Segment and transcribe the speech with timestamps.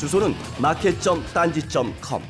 [0.00, 2.22] 주소는 마켓.딴지.com.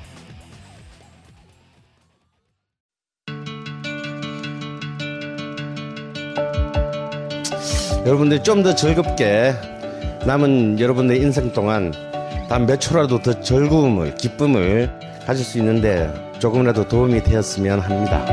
[8.05, 9.55] 여러분들이 좀더 즐겁게
[10.27, 11.93] 남은 여러분의 인생 동안
[12.49, 14.91] 단 몇 초라도 더 즐거움을 기쁨을
[15.25, 18.27] 가질 수 있는데 조금이라도 도움이 되었으면 합니다.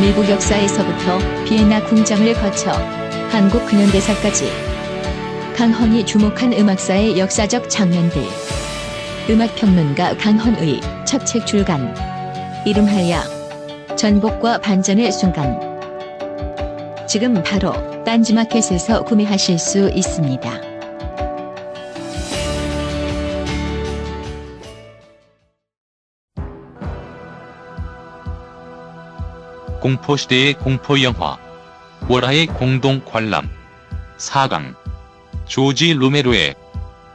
[0.00, 2.72] 미국 역사에서부터 비엔나 궁정을 거쳐
[3.30, 4.50] 한국 근현대사까지.
[5.54, 8.22] 강헌이 주목한 음악사의 역사적 장면들.
[9.28, 11.94] 음악평론가 강헌의 첫 책 출간.
[12.66, 15.60] 이름하여 전복과 반전의 순간.
[17.06, 17.72] 지금 바로
[18.04, 20.50] 딴지마켓에서 구매하실 수 있습니다.
[29.80, 31.47] 공포시대의 공포영화
[32.06, 33.48] 월화의 공동 관람.
[34.18, 34.74] 4강.
[35.46, 36.54] 조지 루메로의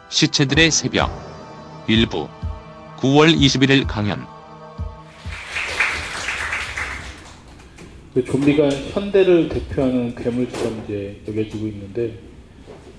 [0.10, 1.10] 시체들의 새벽.
[1.88, 2.28] 일부.
[2.98, 4.26] 9월 21일 강연.
[8.14, 12.20] 그 좀비가 현대를 대표하는 괴물처럼 이제 여겨지고 있는데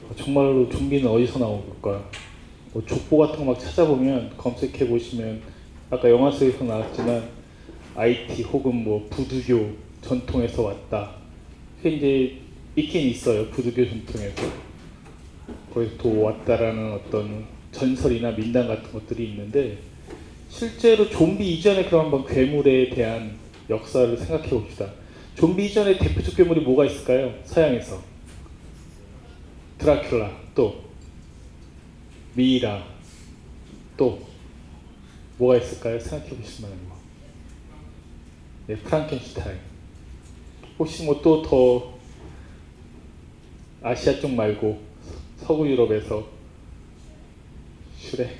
[0.09, 2.03] 어, 정말로 좀비는 어디서 나온 걸까?
[2.73, 5.41] 뭐 족보 같은 거 막 찾아보면 검색해 보시면
[5.91, 7.29] 아까 영화 속에서 나왔지만
[7.95, 9.71] IT 혹은 뭐 부두교
[10.03, 11.24] 전통에서 왔다.
[11.89, 12.39] 이제
[12.77, 13.49] 있긴 있어요.
[13.51, 14.43] 부두교 전통에서
[15.73, 19.79] 거기서 또 왔다라는 어떤 전설이나 민담 같은 것들이 있는데
[20.49, 23.37] 실제로 좀비 이전에 그럼 한번 괴물에 대한
[23.69, 24.93] 역사를 생각해 봅시다.
[25.37, 27.35] 좀비 이전에 대표적 괴물이 뭐가 있을까요?
[27.45, 28.01] 서양에서
[29.79, 30.85] 드라큘라 또
[32.35, 32.85] 미이라
[33.97, 34.27] 또
[35.39, 35.99] 뭐가 있을까요?
[35.99, 36.97] 생각해 보실 만한 거.
[38.67, 39.74] 네, 프랑켄슈타인.
[40.79, 41.95] 혹시 뭐 또 더
[43.83, 44.81] 아시아 쪽 말고
[45.37, 46.27] 서구 유럽에서
[47.99, 48.31] 슈렉.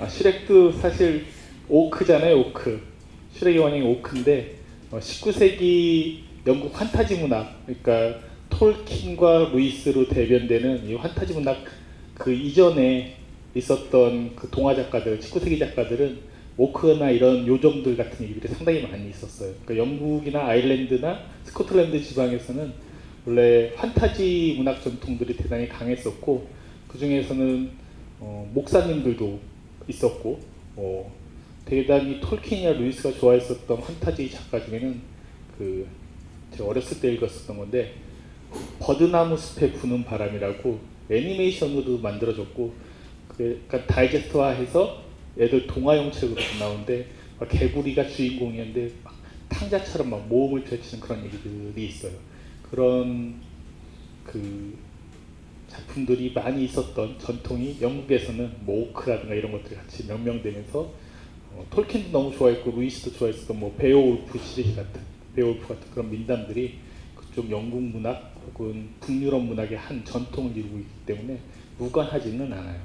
[0.00, 1.26] 아, 슈렉도 사실
[1.68, 2.82] 오크잖아요, 오크.
[3.34, 4.56] 슈렉의 원형이 오크인데
[4.90, 8.20] 19세기 영국 환타지 문학, 그러니까
[8.50, 11.58] 톨킨과 루이스로 대변되는 이 환타지 문학
[12.14, 13.16] 그 이전에
[13.54, 19.54] 있었던 그 동화 작가들, 19세기 작가들은 오크나 이런 요정들 같은 얘기들이 상당히 많이 있었어요.
[19.64, 22.72] 그러니까 영국이나 아일랜드나 스코틀랜드 지방에서는
[23.24, 26.46] 원래 환타지 문학 전통들이 대단히 강했었고
[26.88, 27.70] 그 중에서는
[28.20, 29.38] 어, 목사님들도
[29.88, 30.40] 있었고
[30.76, 31.12] 어,
[31.64, 35.00] 대단히 톨킨이나 루이스가 좋아했었던 환타지 작가 중에는
[35.56, 35.86] 그
[36.52, 37.94] 제가 어렸을 때 읽었었던 건데
[38.78, 40.78] 버드나무 숲에 부는 바람이라고
[41.10, 42.72] 애니메이션으로 만들어졌고
[43.28, 45.01] 그 약간 다이제스트화해서
[45.38, 47.06] 애들 동화용 책으로 나오는데
[47.48, 49.14] 개구리가 주인공이었는데 막
[49.48, 52.12] 탕자처럼 막 모험을 펼치는 그런 얘기들이 있어요.
[52.70, 53.34] 그런
[54.24, 54.76] 그
[55.68, 60.80] 작품들이 많이 있었던 전통이 영국에서는 모크라든가 이런 것들이 같이 명명되면서
[61.54, 65.00] 어, 톨킨도 너무 좋아했고 루이스도 좋아했었던 뭐 베오울프 시리즈 같은
[65.34, 66.78] 베오울프 같은 그런 민담들이
[67.14, 71.38] 그쪽 영국 문학 혹은 북유럽 문학의 한 전통을 이루고 있기 때문에
[71.78, 72.80] 무관하지는 않아요.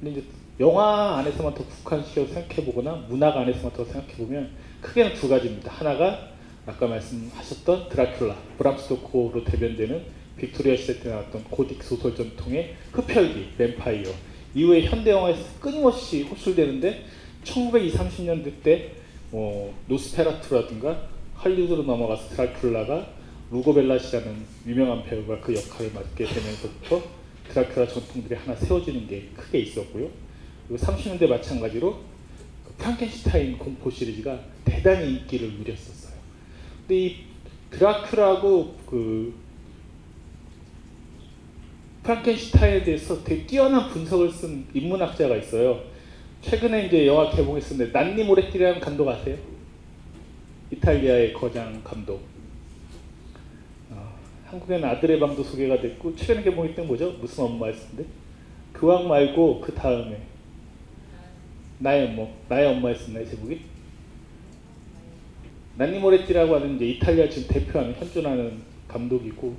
[0.00, 0.24] 근데 이제
[0.62, 4.48] 영화 안에서만 더 국한시켜서 생각해보거나 문학 안에서만 더 생각해보면
[4.80, 5.72] 크게는 두 가지입니다.
[5.72, 6.28] 하나가
[6.64, 10.04] 아까 말씀하셨던 드라큘라, 브람 스토커로 대변되는
[10.36, 14.04] 빅토리아 시대 때 나왔던 고딕 소설 전통의 흡혈귀, 뱀파이어
[14.54, 17.06] 이후에 현대 영화에서 끊임없이 호출되는데
[17.42, 18.92] 1920, 30년대 때
[19.32, 23.06] 어, 노스페라투라든가 할리우드로 넘어가서 드라큘라가
[23.50, 24.36] 루고벨라시라는
[24.68, 27.02] 유명한 배우가 그 역할을 맡게 되면서부터
[27.52, 30.31] 드라큘라 전통들이 하나 세워지는 게 크게 있었고요.
[30.72, 31.98] 그리고 30년대 마찬가지로
[32.64, 36.14] 그 프랑켄슈타인 공포 시리즈가 대단히 인기를 누렸었어요.
[36.80, 37.16] 근데 이
[37.72, 39.34] 드라큘라하고 그
[42.02, 45.82] 프랑켄슈타인에 대해서 되게 뛰어난 분석을 쓴 인문학자가 있어요.
[46.40, 49.36] 최근에 이제 영화 개봉했었는데 난니 모레티라는 감독 아세요?
[50.70, 52.22] 이탈리아의 거장 감독.
[53.90, 54.14] 어,
[54.46, 57.12] 한국에는 아들의 방도 소개가 됐고 최근에 개봉했던 뭐죠?
[57.20, 58.06] 무슨 엄마였는데?
[58.74, 60.31] 교황 말고 그 다음에
[61.82, 63.60] 나의 엄마, 나의 엄마였었나요 제목이?
[65.76, 69.56] 난니 모레티라고 하는 이제 이탈리아 지금 대표하는 현존하는 감독이고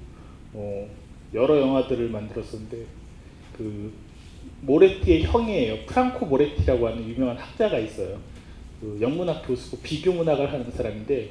[0.53, 0.89] 어,
[1.33, 2.85] 여러 영화들을 만들었었는데
[3.57, 3.91] 그
[4.61, 5.85] 모레티의 형이에요.
[5.85, 8.19] 프랑코 모레티라고 하는 유명한 학자가 있어요.
[8.79, 11.29] 그 영문학 교수고 비교문학을 하는 사람인데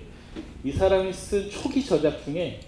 [0.65, 2.61] 이 사람이 쓴 초기 저작 중에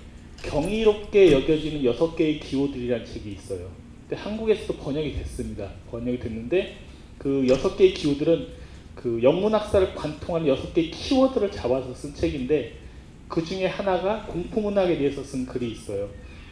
[0.42, 3.68] 경이롭게 여겨지는 여섯 개의 기호들이라는 책이 있어요.
[4.08, 5.70] 근데 한국에서도 번역이 됐습니다.
[5.90, 6.76] 번역이 됐는데
[7.24, 8.48] 그 여섯 개의 기호들은
[8.94, 12.74] 그 영문학사를 관통하는 여섯 개의 키워드를 잡아서 쓴 책인데
[13.28, 16.10] 그 중에 하나가 공포문학에 대해서 쓴 글이 있어요.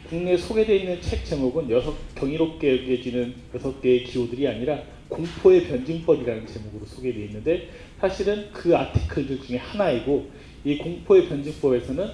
[0.09, 6.83] 국내에 소개되어 있는 책 제목은 여섯 경이롭게 여겨지는 여섯 개의 기호들이 아니라 공포의 변증법이라는 제목으로
[6.87, 7.69] 소개되어 있는데
[7.99, 10.27] 사실은 그 아티클들 중에 하나이고
[10.65, 12.09] 이 공포의 변증법에서는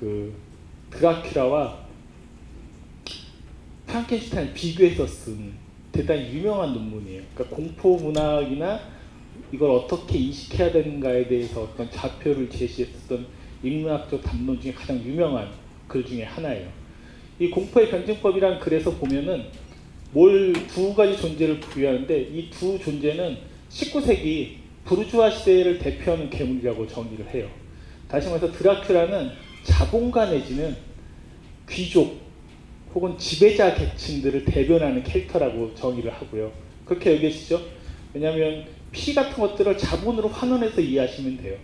[0.00, 0.32] 그
[0.90, 1.74] 드라큘라와
[3.86, 5.63] 프랑켄슈타인 비교해서 쓴
[5.94, 7.22] 대단히 유명한 논문이에요.
[7.34, 8.80] 그러니까 공포 문학이나
[9.52, 13.26] 이걸 어떻게 인식해야 되는가에 대해서 어떤 좌표를 제시했었던
[13.62, 15.48] 인문학적 담론 중에 가장 유명한
[15.86, 16.68] 글 중에 하나예요.
[17.38, 19.44] 이 공포의 변증법이란 글에서 보면은
[20.12, 23.36] 뭘 두 가지 존재를 부여하는데 이 두 존재는
[23.70, 27.48] 19세기 부르주아 시대를 대표하는 괴물이라고 정의를 해요.
[28.08, 29.30] 다시 말해서 드라큘라는
[29.64, 30.76] 자본가 내지는
[31.68, 32.20] 귀족
[32.94, 36.52] 혹은 지배자 계층들을 대변하는 캐릭터라고 정의를 하고요.
[36.84, 37.60] 그렇게 여기시죠?
[38.12, 41.56] 왜냐하면 피 같은 것들을 자본으로 환원해서 이해하시면 돼요.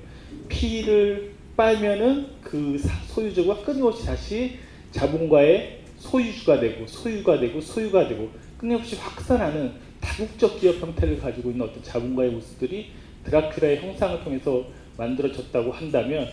[0.48, 4.56] 피를 빨면은 그 소유주가 끊임없이 다시
[4.90, 8.28] 자본가의 소유주가 되고 소유가 되고 소유가 되고
[8.58, 12.90] 끊임없이 확산하는 다국적 기업 형태를 가지고 있는 어떤 자본가의 모습들이
[13.24, 14.66] 드라큘라의 형상을 통해서
[14.96, 16.28] 만들어졌다고 한다면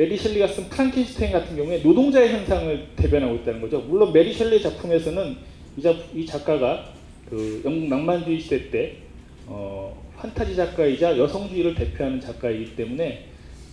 [0.00, 3.80] 메리 셸리가 쓴 프랑켄슈타인 같은 경우에 노동자의 형상을 대변하고 있다는 거죠.
[3.80, 5.36] 물론 메리 셸리 작품에서는
[5.76, 6.86] 이, 작, 이 작가가
[7.28, 8.96] 그 영국 낭만주의 시대 때
[9.46, 13.26] 어, 판타지 작가이자 여성주의를 대표하는 작가이기 때문에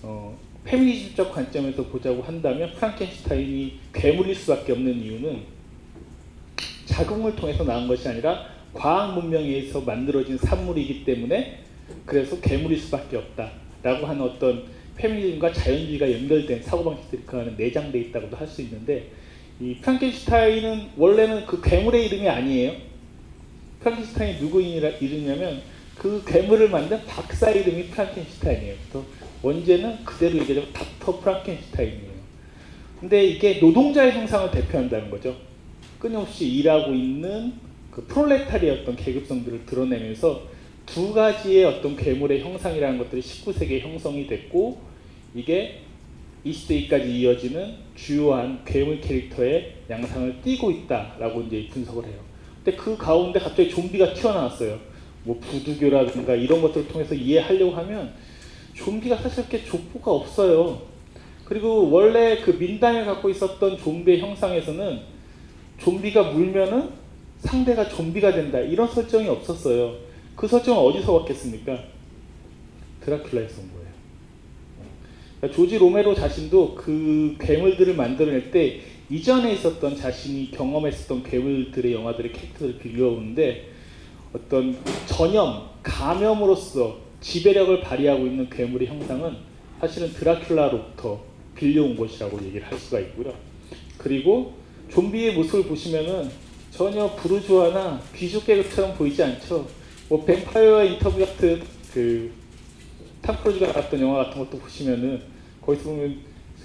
[0.03, 5.43] 어, 페미니즘적 관점에서 보자고 한다면 프랑켄슈타인이 괴물일 수밖에 없는 이유는
[6.87, 11.59] 자궁을 통해서 나온 것이 아니라 과학 문명에 의해서 만들어진 산물이기 때문에
[12.05, 18.47] 그래서 괴물일 수밖에 없다라고 하는 어떤 페미니즘과 자연주의가 연결된 사고방식들이 그 안에 내장돼 있다고도 할
[18.47, 19.11] 수 있는데
[19.59, 22.73] 이 프랑켄슈타인은 원래는 그 괴물의 이름이 아니에요.
[23.79, 25.61] 프랑켄슈타인이 누구 이름이냐면
[25.95, 28.75] 그 괴물을 만든 박사 이름이 프랑켄슈타인이에요.
[28.81, 29.05] 그래서
[29.41, 32.17] 원제는 그대로 얘기하자면 닥터 프랑켄슈타인이에요.
[32.99, 35.35] 근데 이게 노동자의 형상을 대표한다는 거죠.
[35.99, 37.53] 끊임없이 일하고 있는
[37.91, 40.43] 그 프롤레타리의 어떤 계급성들을 드러내면서
[40.85, 44.79] 두 가지의 어떤 괴물의 형상이라는 것들이 19세기에 형성이 됐고
[45.35, 45.81] 이게
[46.45, 52.19] 20세기까지 이어지는 주요한 괴물 캐릭터의 양상을 띠고 있다라고 이제 분석을 해요.
[52.63, 54.79] 근데 그 가운데 갑자기 좀비가 튀어나왔어요.
[55.23, 58.13] 뭐 부두교라든가 이런 것들을 통해서 이해하려고 하면
[58.75, 60.81] 좀비가 사실 그렇게 족보가 없어요.
[61.43, 64.99] 그리고 원래 그 민당에 갖고 있었던 좀비의 형상에서는
[65.79, 66.89] 좀비가 물면은
[67.39, 69.95] 상대가 좀비가 된다 이런 설정이 없었어요.
[70.35, 71.77] 그 설정은 어디서 왔겠습니까?
[73.05, 73.76] 드라큘라에서 온
[75.53, 83.69] 조지 로메로 자신도 그 괴물들을 만들어낼 때 이전에 있었던 자신이 경험했었던 괴물들의 영화들의 캐릭터를 빌려오는데
[84.33, 89.37] 어떤 전염, 감염으로서 지배력을 발휘하고 있는 괴물의 형상은
[89.79, 91.19] 사실은 드라큘라로부터
[91.55, 93.33] 빌려온 것이라고 얘기를 할 수가 있고요.
[93.97, 94.53] 그리고
[94.89, 96.29] 좀비의 모습을 보시면은
[96.71, 99.67] 전혀 부르주아나 귀족 계급처럼 보이지 않죠.
[100.09, 101.61] 뭐 뱀파이어 인터뷰 같은
[101.93, 102.31] 그
[103.27, 105.21] 탐 크루즈가 나왔던 영화 같은 것도 보시면은
[105.61, 106.17] 거기서 보면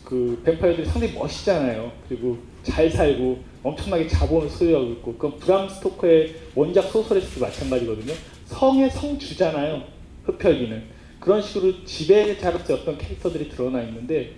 [0.04, 1.90] 그 뱀파이어들이 상당히 멋있잖아요.
[2.08, 8.12] 그리고 잘 살고 엄청나게 자본을 소유하고 있고 그건 브람 스토커의 원작 소설에서도 마찬가지거든요.
[8.46, 9.82] 성의 성주잖아요.
[10.22, 10.84] 흡혈귀는
[11.18, 14.30] 그런 식으로 지배자로서 어떤 캐릭터들이 드러나 있는데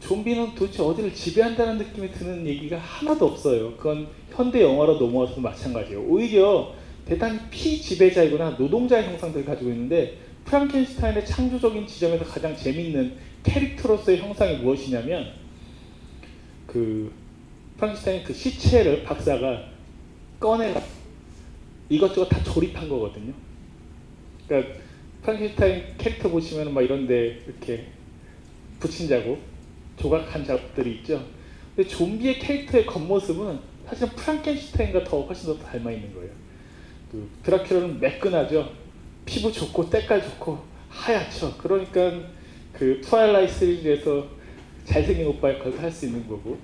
[0.00, 3.76] 좀비는 도대체 어디를 지배한다는 느낌이 드는 얘기가 하나도 없어요.
[3.76, 6.06] 그건 현대 영화로 넘어와서도 마찬가지예요.
[6.08, 6.72] 오히려
[7.04, 13.14] 대단히 피지배자이거나 노동자의 형상들을 가지고 있는데 프랑켄슈타인의 창조적인 지점에서 가장 재밌는
[13.44, 15.32] 캐릭터로서의 형상이 무엇이냐면
[16.66, 17.12] 그
[17.76, 19.70] 프랑켄슈타인 그 시체를 박사가
[20.40, 20.74] 꺼내
[21.88, 23.32] 이것저것 다 조립한 거거든요.
[24.48, 24.74] 그러니까
[25.22, 27.86] 프랑켄슈타인 캐릭터 보시면 막 이런데 이렇게
[28.80, 29.38] 붙인 자국,
[29.96, 31.24] 조각한 작업들이 있죠.
[31.76, 36.32] 근데 좀비의 캐릭터의 겉모습은 사실은 프랑켄슈타인과 더 훨씬 더 닮아 있는 거예요.
[37.12, 38.79] 그 드라큘라는 매끈하죠.
[39.30, 40.58] 피부 좋고 때깔 좋고
[40.88, 41.54] 하얗죠.
[41.56, 42.20] 그러니까
[42.72, 44.26] 그 트와일라이트 시리즈에서
[44.84, 46.58] 잘생긴 오빠 역할도 할수 있는 거고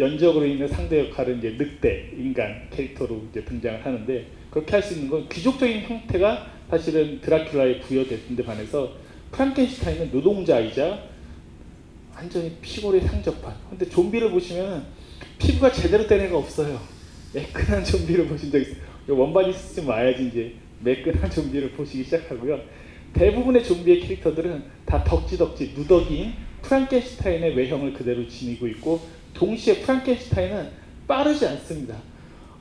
[0.00, 5.08] 연적으로 있는 상대 역할은 이제 늑대 인간 캐릭터로 이제 등장을 하는데 그렇게 할 수 있는
[5.08, 8.94] 건 귀족적인 형태가 사실은 드라큘라에 부여됐는데 반해서
[9.30, 11.04] 프랑켄슈타인은 노동자이자
[12.12, 13.54] 완전히 피골이 상접한.
[13.70, 14.84] 근데 좀비를 보시면
[15.38, 16.80] 피부가 제대로 된 애가 없어요.
[17.32, 18.82] 매끈한 좀비를 보신 적 있어요.
[19.06, 22.60] Warm Bodies쯤 와야지 이제 매끈한 좀비를 보시기 시작하고요.
[23.12, 29.00] 대부분의 좀비의 캐릭터들은 다 덕지덕지 누더기인 프랑켄슈타인의 외형을 그대로 지니고 있고
[29.34, 30.70] 동시에 프랑켄슈타인은
[31.06, 31.96] 빠르지 않습니다.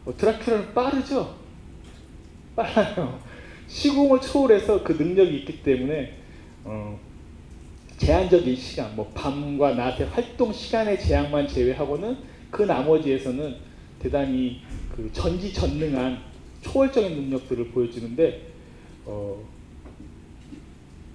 [0.05, 1.35] 어, 드라큘라는 빠르죠?
[2.55, 3.19] 빨라요.
[3.67, 6.13] 시공을 초월해서 그 능력이 있기 때문에
[6.63, 6.99] 어,
[7.97, 12.17] 제한적인 시간, 뭐 밤과 낮의 활동 시간의 제약만 제외하고는
[12.51, 13.55] 그 나머지에서는
[13.99, 14.61] 대단히
[14.95, 16.19] 그 전지전능한
[16.67, 18.41] 초월적인 능력들을 보여주는데
[19.05, 19.43] 어,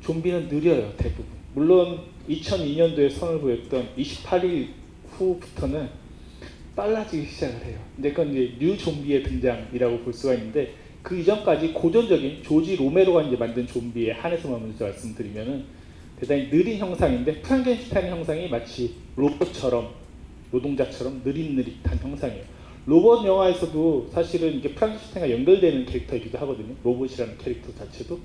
[0.00, 1.26] 좀비는 느려요 대부분.
[1.54, 4.68] 물론 2002년도에 선을 보였던 28일
[5.11, 5.88] 후부터는
[6.75, 7.78] 빨라지기 시작을 해요.
[7.94, 13.37] 근데 그건 이제 new 좀비의 등장이라고 볼 수가 있는데 그 이전까지 고전적인 조지 로메로가 이제
[13.37, 15.64] 만든 좀비에 한해서만 먼저 말씀드리면은
[16.18, 19.90] 대단히 느린 형상인데 프랑켄슈타인 형상이 마치 로봇처럼
[20.52, 22.44] 노동자처럼 느릿느릿한 형상이에요.
[22.84, 26.74] 로봇 영화에서도 사실은 이게 프랑켄슈타인과 연결되는 캐릭터이기도 하거든요.
[26.82, 28.18] 로봇이라는 캐릭터 자체도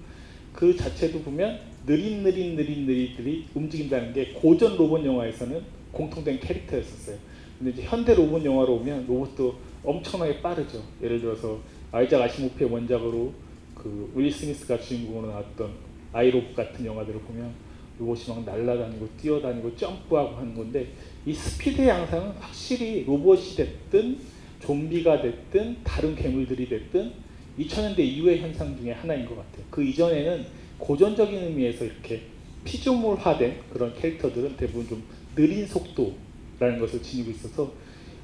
[0.52, 5.62] 그 자체도 보면 느릿느릿 느릿느릿들이 움직인다는 게 고전 로봇 영화에서는
[5.92, 7.18] 공통된 캐릭터였었어요.
[7.60, 10.82] 근데 이제 현대 로봇 영화로 오면 로봇도 엄청나게 빠르죠.
[11.04, 11.60] 예를 들어서
[11.92, 13.32] 아이작 아시모프의 원작으로
[13.76, 15.72] 그 윌리 스미스가 주인공으로 나왔던
[16.12, 17.54] 아이로봇 같은 영화들을 보면
[18.00, 20.88] 로봇이 막 날아다니고 뛰어다니고 점프하고 하는 건데
[21.26, 24.18] 이 스피드의 양상은 확실히 로봇이 됐든
[24.60, 27.12] 좀비가 됐든 다른 괴물들이 됐든
[27.60, 29.66] 2000년대 이후의 현상 중에 하나인 것 같아요.
[29.70, 30.46] 그 이전에는
[30.78, 32.22] 고전적인 의미에서 이렇게
[32.64, 35.04] 피조물화된 그런 캐릭터들은 대부분 좀
[35.36, 37.72] 느린 속도라는 것을 지니고 있어서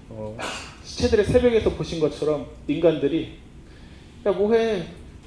[0.09, 0.37] 어,
[0.83, 3.37] 시체들의 새벽에서 보신 것처럼 인간들이
[4.25, 4.83] 야 뭐해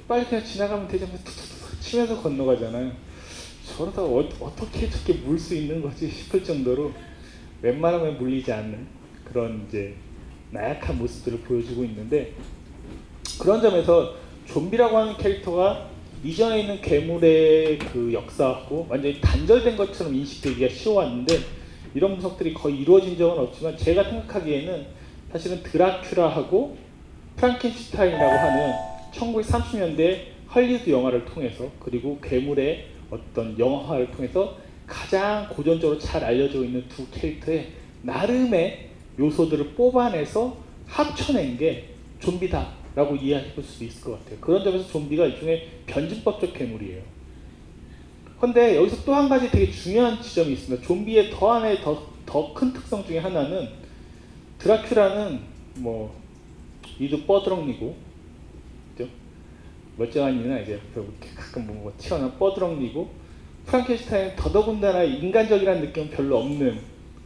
[0.07, 2.91] 빨리 그냥 지나가면 되지 하면서 툭툭툭 치면서 건너가잖아요.
[3.75, 6.93] 저러다 어, 어떻게 저렇게 물 수 있는 거지 싶을 정도로
[7.61, 8.87] 웬만하면 물리지 않는
[9.25, 9.95] 그런 이제
[10.51, 12.33] 나약한 모습들을 보여주고 있는데
[13.39, 15.89] 그런 점에서 좀비라고 하는 캐릭터가
[16.23, 21.39] 이전에 있는 괴물의 그 역사하고 완전히 단절된 것처럼 인식되기가 쉬워왔는데
[21.93, 24.85] 이런 분석들이 거의 이루어진 적은 없지만 제가 생각하기에는
[25.31, 26.75] 사실은 드라큘라하고
[27.35, 28.73] 프랑켄슈타인이라고 하는
[29.13, 37.05] 1930년대 헐리우드 영화를 통해서 그리고 괴물의 어떤 영화를 통해서 가장 고전적으로 잘 알려져 있는 두
[37.11, 37.67] 캐릭터의
[38.01, 38.89] 나름의
[39.19, 40.57] 요소들을 뽑아내서
[40.87, 44.39] 합쳐낸 게 좀비다라고 이해해 볼 수도 있을 것 같아요.
[44.39, 47.01] 그런 점에서 좀비가 일종의 변증법적 괴물이에요.
[48.39, 50.85] 그런데 여기서 또 한 가지 되게 중요한 지점이 있습니다.
[50.85, 53.67] 좀비의 더 하나의 더더큰 특성 중에 하나는
[54.59, 55.39] 드라큘라는
[55.77, 56.15] 뭐
[56.99, 57.95] 이도 뻐드렁니고
[58.95, 59.09] 그죠?
[59.97, 63.09] 멀쩡한 이는 이제 이렇게 가끔 뭐 튀어나온 뻐드렁니고
[63.65, 66.79] 프랑켄슈타인은 더더군다나 인간적이라는 느낌은 별로 없는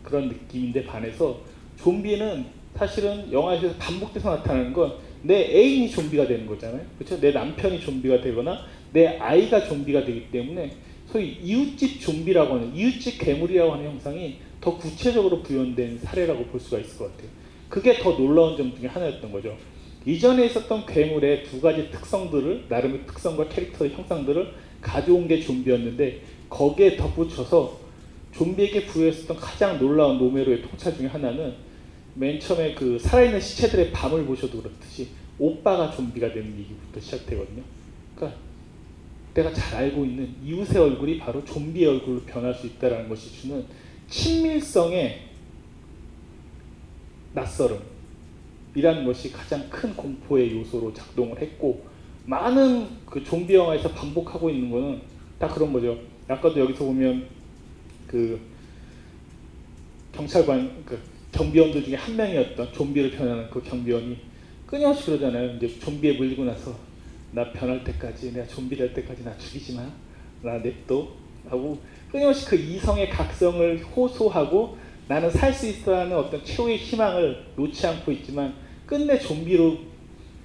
[0.03, 1.39] 그런 느낌인데 반해서
[1.83, 2.45] 좀비는
[2.75, 6.81] 사실은 영화에서 반복돼서 나타나는 건 내 애인이 좀비가 되는 거잖아요.
[6.97, 7.19] 그렇죠?
[7.19, 10.71] 내 남편이 좀비가 되거나 내 아이가 좀비가 되기 때문에
[11.11, 16.97] 소위 이웃집 좀비라고 하는 이웃집 괴물이라고 하는 형상이 더 구체적으로 구현된 사례라고 볼 수가 있을
[16.97, 17.29] 것 같아요.
[17.69, 19.55] 그게 더 놀라운 점 중에 하나였던 거죠.
[20.05, 27.79] 이전에 있었던 괴물의 두 가지 특성들을 나름의 특성과 캐릭터의 형상들을 가져온 게 좀비였는데 거기에 덧붙여서
[28.31, 31.53] 좀비에게 부여했었던 가장 놀라운 로메로의 통찰 중에 하나는
[32.15, 37.63] 맨 처음에 그 살아있는 시체들의 밤을 보셔도 그렇듯이 오빠가 좀비가 되는 얘기부터 시작되거든요.
[38.15, 38.39] 그러니까
[39.34, 43.65] 내가 잘 알고 있는 이웃의 얼굴이 바로 좀비의 얼굴로 변할 수 있다는 것이 주는
[44.10, 45.22] 친밀성의
[47.34, 51.86] 낯설음이라는 것이 가장 큰 공포의 요소로 작동을 했고
[52.25, 55.01] 많은 그 좀비 영화에서 반복하고 있는 거는
[55.39, 55.98] 다 그런 거죠.
[56.27, 57.27] 아까도 여기서 보면
[58.06, 58.39] 그
[60.13, 61.00] 경찰관 그
[61.31, 64.17] 경비원들 중에 한 명이었던 좀비를 표현하는 그 경비원이
[64.65, 65.55] 끊임없이 그러잖아요.
[65.55, 66.77] 이제 좀비에 물리고 나서
[67.31, 69.89] 나 변할 때까지 내가 좀비 될 때까지 나 죽이지 마.
[70.41, 71.07] 나 냅둬.
[71.50, 71.79] 하고
[72.11, 78.11] 끊임없이 그 이성의 각성을 호소하고 나는 살 수 있어 하는 어떤 최후의 희망을 놓지 않고
[78.11, 78.53] 있지만
[78.85, 79.77] 끝내 좀비로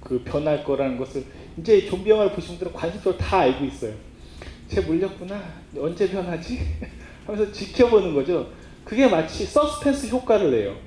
[0.01, 1.23] 그 변할 거라는 것을
[1.57, 3.93] 이제 좀비 영화를 보신 분들은 관심적으로 다 알고 있어요.
[4.67, 5.41] 쟤 물렸구나.
[5.77, 6.59] 언제 변하지?
[7.25, 8.49] 하면서 지켜보는 거죠.
[8.87, 10.77] 그게 마치 서스펜스 효과를 내요.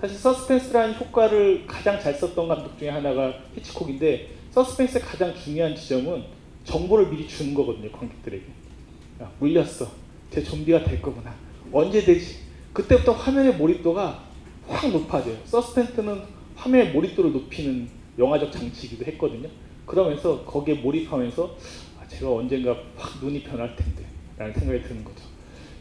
[0.00, 6.24] 사실 서스펜스라는 효과를 가장 잘 썼던 감독 중에 하나가 히치콕인데 서스펜스의 가장 중요한 지점은
[6.64, 7.92] 정보를 미리 주는 거거든요.
[7.92, 8.42] 관객들에게.
[9.20, 9.86] 야, 물렸어.
[10.30, 11.34] 쟤 좀비가 될 거구나.
[11.70, 12.38] 언제 되지?
[12.72, 14.24] 그때부터 화면의 몰입도가
[14.66, 15.36] 확 높아져요.
[15.44, 16.22] 서스펜스는
[16.56, 17.86] 화면의 몰입도를 높이는
[18.18, 19.50] 영화적 장치이기도 했거든요.
[19.84, 21.56] 그러면서 거기에 몰입하면서
[22.00, 24.06] 아, 제가 언젠가 확 눈이 변할 텐데
[24.38, 25.20] 라는 생각이 드는 거죠.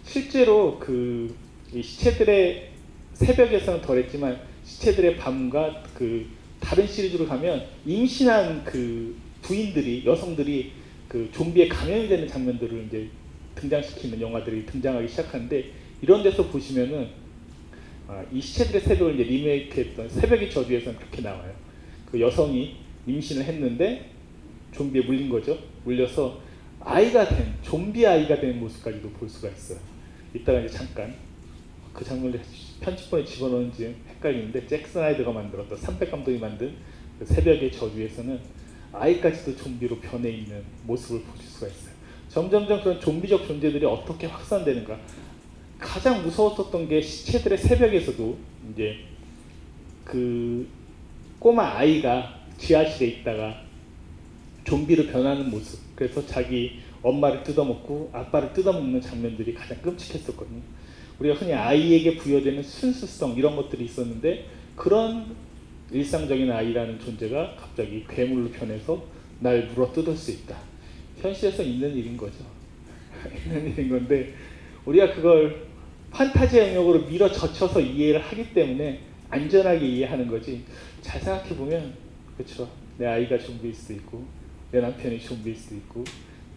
[0.04, 1.34] 실제로 그
[1.80, 2.70] 시체들의
[3.14, 6.26] 새벽에서는 덜했지만 시체들의 밤과 그
[6.60, 10.72] 다른 시리즈로 가면 임신한 그 부인들이 여성들이
[11.08, 13.10] 그 좀비에 감염이 되는 장면들을 이제
[13.56, 17.10] 등장시키는 영화들이 등장하기 시작하는데 이런 데서 보시면은
[18.08, 21.54] 아, 이 시체들의 새벽을 이제 리메이크했던 새벽의 저주에서는 그렇게 나와요.
[22.06, 22.76] 그 여성이
[23.08, 24.10] 임신을 했는데
[24.74, 25.58] 좀비에 물린 거죠.
[25.86, 26.42] 물려서
[26.80, 29.80] 아이가 된 좀비 아이가 된 모습까지도 볼 수가 있어요.
[30.34, 31.14] 이따가 이제 잠깐
[31.94, 32.42] 그 장면을
[32.80, 36.74] 편집본에 집어넣은 지 헷갈리는데 잭슨 아이드가 만들었던 300 감독이 만든
[37.20, 38.40] 그 새벽의 저주에서는
[38.94, 41.94] 아이까지도 좀비로 변해 있는 모습을 보실 수가 있어요.
[42.30, 44.98] 점점점 그런 좀비적 존재들이 어떻게 확산되는가.
[45.78, 48.38] 가장 무서웠었던 게 시체들의 새벽에서도
[48.72, 48.98] 이제
[50.06, 50.68] 그
[51.40, 53.64] 꼬마 아이가 지하실에 있다가
[54.64, 55.80] 좀비로 변하는 모습.
[55.96, 60.62] 그래서 자기 엄마를 뜯어먹고 아빠를 뜯어먹는 장면들이 가장 끔찍했었거든요.
[61.22, 65.36] 우리가 흔히 아이에게 부여되는 순수성 이런 것들이 있었는데 그런
[65.92, 69.04] 일상적인 아이라는 존재가 갑자기 괴물로 변해서
[69.40, 70.58] 날 물어 뜯을 수 있다.
[71.22, 72.38] 현실에서 있는 일인 거죠.
[73.46, 74.34] 있는 일인 건데
[74.86, 75.68] 우리가 그걸
[76.10, 80.64] 판타지의 영역으로 밀어 젖혀서 이해를 하기 때문에 안전하게 이해하는 거지.
[81.02, 81.94] 잘 생각해 보면
[82.36, 82.68] 그렇죠.
[82.98, 84.26] 내 아이가 좀비일 수도 있고
[84.72, 86.04] 내 남편이 좀비일 수도 있고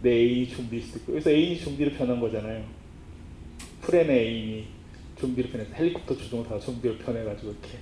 [0.01, 2.63] 내 애인이 좀비일 수도 있고 그래서 애인이 좀비로 변한 거잖아요.
[3.85, 4.67] 프렌의 애인이
[5.19, 7.77] 좀비로 변해서 헬리콥터 조종을 다 좀비로 변해가지고 이렇게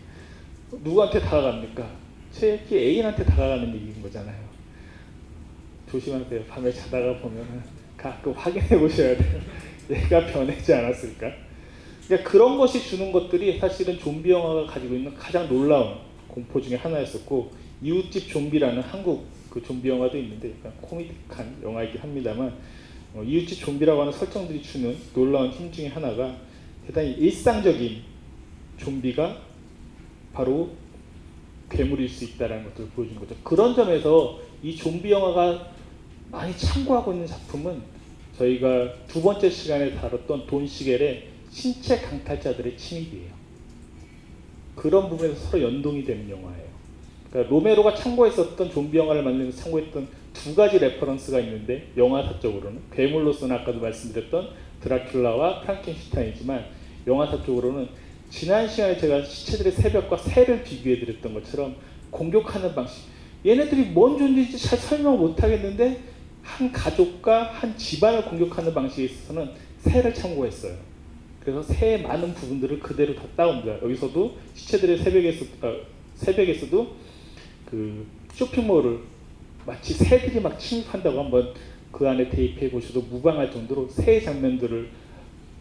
[0.83, 1.89] 누구한테 다가갑니까?
[2.31, 4.43] 제 애인한테 다가가는 얘기인 거잖아요.
[5.89, 6.43] 조심하세요.
[6.45, 7.61] 밤에 자다가 보면은
[7.95, 9.41] 가끔 확인해 보셔야 돼요.
[9.89, 11.31] 얘가 변하지 않았을까?
[12.07, 17.51] 그러니까 그런 것이 주는 것들이 사실은 좀비 영화가 가지고 있는 가장 놀라운 공포 중에 하나였었고
[17.81, 22.53] 이웃집 좀비라는 한국 그 좀비 영화도 있는데 약간 코미디한 영화이긴 합니다만 어,
[23.21, 26.35] 이웃집 좀비라고 하는 설정들이 주는 놀라운 힘 중에 하나가
[26.87, 28.01] 대단히 일상적인
[28.77, 29.37] 좀비가
[30.33, 30.71] 바로
[31.69, 33.35] 괴물일 수 있다는 것들을 보여준 거죠.
[33.43, 35.71] 그런 점에서 이 좀비 영화가
[36.31, 37.81] 많이 참고하고 있는 작품은
[38.37, 43.31] 저희가 두 번째 시간에 다뤘던 돈 시겔의 신체 강탈자들의 침입이에요.
[44.75, 46.67] 그런 부분에서 서로 연동이 되는 영화예요.
[47.29, 54.49] 그러니까 로메로가 참고했었던 좀비 영화를 만들면서 참고했던 두 가지 레퍼런스가 있는데 영화사적으로는 괴물로서는 아까도 말씀드렸던
[54.83, 56.65] 드라큘라와 프랑켄슈타인이지만
[57.07, 57.87] 영화사적으로는
[58.29, 61.75] 지난 시간에 제가 시체들의 새벽과 새를 비교해 드렸던 것처럼
[62.09, 63.03] 공격하는 방식
[63.45, 66.01] 얘네들이 뭔 존재인지 잘 설명 못 하겠는데
[66.41, 70.75] 한 가족과 한 집안을 공격하는 방식에 있어서는 새를 참고했어요.
[71.39, 73.81] 그래서 새의 많은 부분들을 그대로 다 따옵니다.
[73.81, 75.75] 여기서도 시체들의 새벽에서 어,
[76.15, 76.95] 새벽에서도
[77.69, 78.99] 그 쇼핑몰을
[79.65, 81.53] 마치 새들이 막 침입한다고 한번
[81.91, 84.89] 그 안에 대입해 보셔도 무방할 정도로 새의 장면들을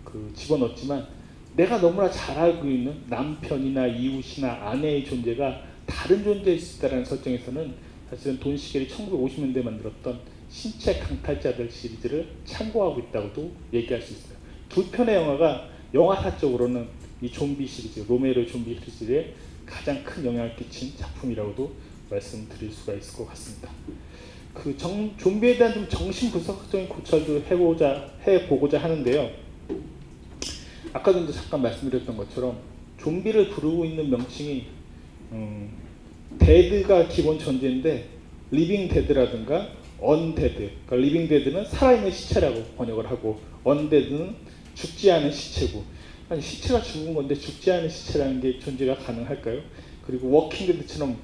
[0.04, 1.06] 그 집어넣었지만
[1.56, 7.74] 내가 너무나 잘 알고 있는 남편이나 이웃이나 아내의 존재가 다른 존재일 수 있다는 설정에서는
[8.08, 14.36] 사실은 돈 시겔이 1950년대에 만들었던 신체 강탈자들 시리즈를 참고하고 있다고도 얘기할 수 있어요.
[14.68, 16.88] 두 편의 영화가 영화사적으로는
[17.20, 19.34] 이 좀비 시리즈, 로메로의 좀비 시리즈에
[19.66, 21.72] 가장 큰 영향을 끼친 작품이라고도
[22.12, 23.70] 말씀드릴 수가 있을 것 같습니다.
[24.52, 29.30] 그 정, 좀비에 대한 좀 정신 분석적인 고찰도 해보자 해보고자 하는데요.
[30.92, 32.58] 아까도 이제 잠깐 말씀드렸던 것처럼
[32.98, 34.66] 좀비를 부르고 있는 명칭이
[35.32, 35.70] 음,
[36.38, 38.08] dead가 기본 존재인데
[38.50, 44.34] living dead라든가 undead, 그러니까 living dead는 살아있는 시체라고 번역을 하고 undead는
[44.74, 45.82] 죽지 않은 시체고
[46.28, 49.60] 아니 시체가 죽은 건데 죽지 않은 시체라는 게 존재가 가능할까요?
[50.06, 51.16] 그리고 walking dead처럼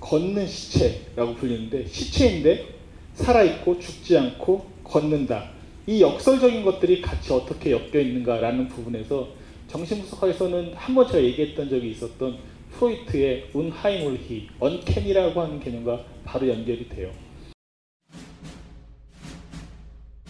[0.00, 2.66] 걷는 시체라고 불리는데 시체인데
[3.14, 5.50] 살아있고 죽지 않고 걷는다.
[5.86, 9.28] 이 역설적인 것들이 같이 어떻게 엮여 있는가라는 부분에서
[9.68, 12.38] 정신분석학에서는 한 번 제가 얘기했던 적이 있었던
[12.72, 17.10] 프로이트의 운하이물히, 언캔이라고 하는 개념과 바로 연결이 돼요.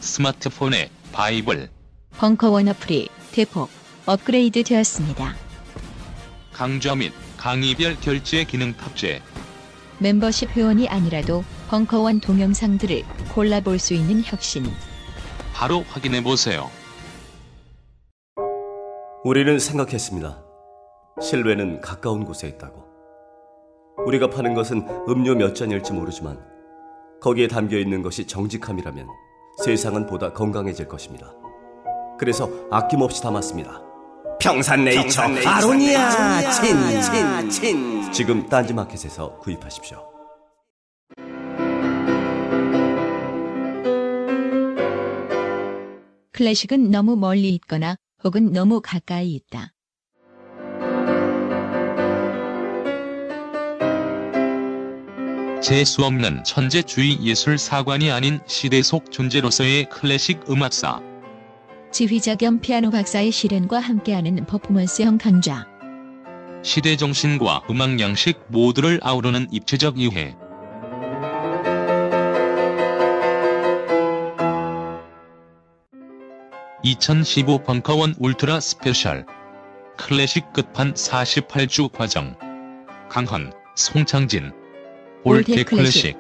[0.01, 1.69] 스마트폰의 바이블,
[2.17, 3.69] 벙커원 어플이 대폭
[4.07, 5.37] 업그레이드 되었습니다.
[6.53, 9.21] 강좌 및 강의별 결제 기능 탑재,
[9.99, 13.03] 멤버십 회원이 아니라도 벙커원 동영상들을
[13.35, 14.65] 골라볼 수 있는 혁신.
[15.53, 16.71] 바로 확인해 보세요.
[19.25, 20.43] 우리는 생각했습니다.
[21.21, 22.87] 실외는 가까운 곳에 있다고.
[24.07, 26.39] 우리가 파는 것은 음료 몇 잔일지 모르지만
[27.21, 29.09] 거기에 담겨 있는 것이 정직함이라면
[29.65, 31.33] 세상은 보다 건강해질 것입니다.
[32.17, 33.83] 그래서 아낌없이 담았습니다.
[34.41, 37.98] 평산네이처, 아로니아 친, 친, 친.
[38.13, 40.09] 지금 딴지마켓에서 구입하십시오.
[46.33, 49.73] 클래식은 너무 멀리 있거나 혹은 너무 가까이 있다.
[55.61, 61.03] 재수 없는 천재주의 예술 사관이 아닌 시대 속 존재로서의 클래식 음악사.
[61.91, 65.78] 지휘자 겸 피아노 박사의 실현과 함께하는 퍼포먼스형 강좌.
[66.63, 70.37] 시대 정신과 음악 양식 모두를 아우르는 입체적 이해.
[76.83, 79.25] (2015) 벙커원 울트라 스페셜.
[79.97, 82.37] 클래식 끝판 48주 과정.
[83.09, 84.53] 강헌 송창진.
[85.25, 86.17] old old 클래식.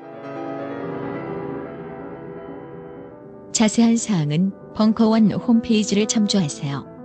[3.52, 6.97] 자세한 사항은 벙커원 홈페이지를 참조하세요.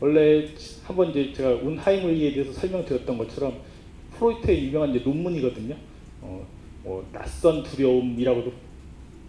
[0.00, 0.46] 원래
[0.84, 3.54] 한번 이제 제가 Unheimlich에 대해서 설명드렸던 것처럼
[4.12, 5.74] 프로이트의 유명한 이제 논문이거든요.
[6.22, 6.46] 어,
[6.84, 8.52] 뭐 낯선 두려움이라고도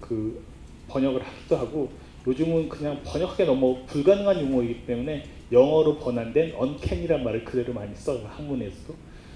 [0.01, 0.43] 그
[0.87, 1.89] 번역을 하기도 하고
[2.25, 8.93] 요즘은 그냥 번역하기 너무 불가능한 용어이기 때문에 영어로 번안된 언캔이란 말을 그대로 많이 써요 학문에서도.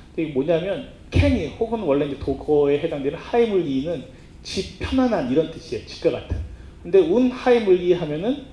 [0.09, 4.03] 근데 이게 뭐냐면 캔이 혹은 원래 이제 독어에 해당되는 하이물리는
[4.43, 5.85] 집 편안한 이런 뜻이에요.
[5.85, 6.37] 집과 같은.
[6.83, 8.45] 근데 운 하이물리 하면은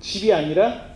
[0.00, 0.93] 집이 아니라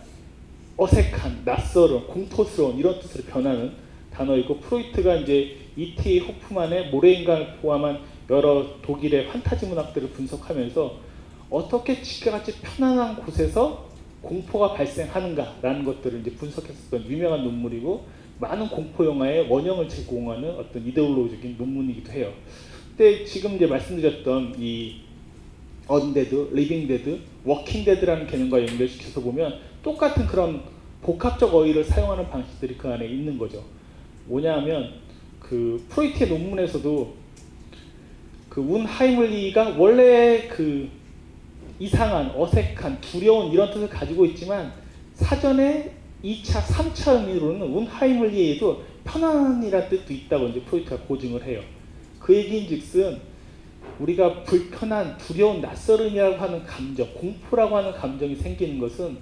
[0.79, 3.73] 어색한, 낯설은, 공포스러운 이런 뜻으로 변하는
[4.11, 6.19] 단어이고 프로이트가 이제 E.T.
[6.19, 10.97] 호프만의 모래인간을 포함한 여러 독일의 판타지 문학들을 분석하면서
[11.49, 13.89] 어떻게 집 같이 편안한 곳에서
[14.21, 18.05] 공포가 발생하는가라는 것들을 이제 분석했었던 유명한 논문이고
[18.39, 22.31] 많은 공포 영화의 원형을 제공하는 어떤 이데올로기적인 논문이기도 해요.
[22.95, 25.01] 근데 지금 이제 말씀드렸던 이
[25.87, 30.61] undead, living dead, walking dead라는 개념과 연결시켜서 보면 똑같은 그런
[31.01, 33.63] 복합적 어휘를 사용하는 방식들이 그 안에 있는 거죠.
[34.25, 34.93] 뭐냐하면
[35.39, 37.13] 그 프로이트의 논문에서도
[38.49, 40.89] 그 운하이물리가 원래 그
[41.79, 44.73] 이상한, 어색한, 두려운 이런 뜻을 가지고 있지만
[45.13, 51.61] 사전에 2차, 3차 의미로는 운하이물리에도 편안이라는 뜻도 있다고 이제 프로이트가 고증을 해요.
[52.19, 53.19] 그 얘기인즉슨
[53.99, 59.17] 우리가 불편한, 두려운, 낯설음이라고 하는 감정, 공포라고 하는 감정이 생기는 것은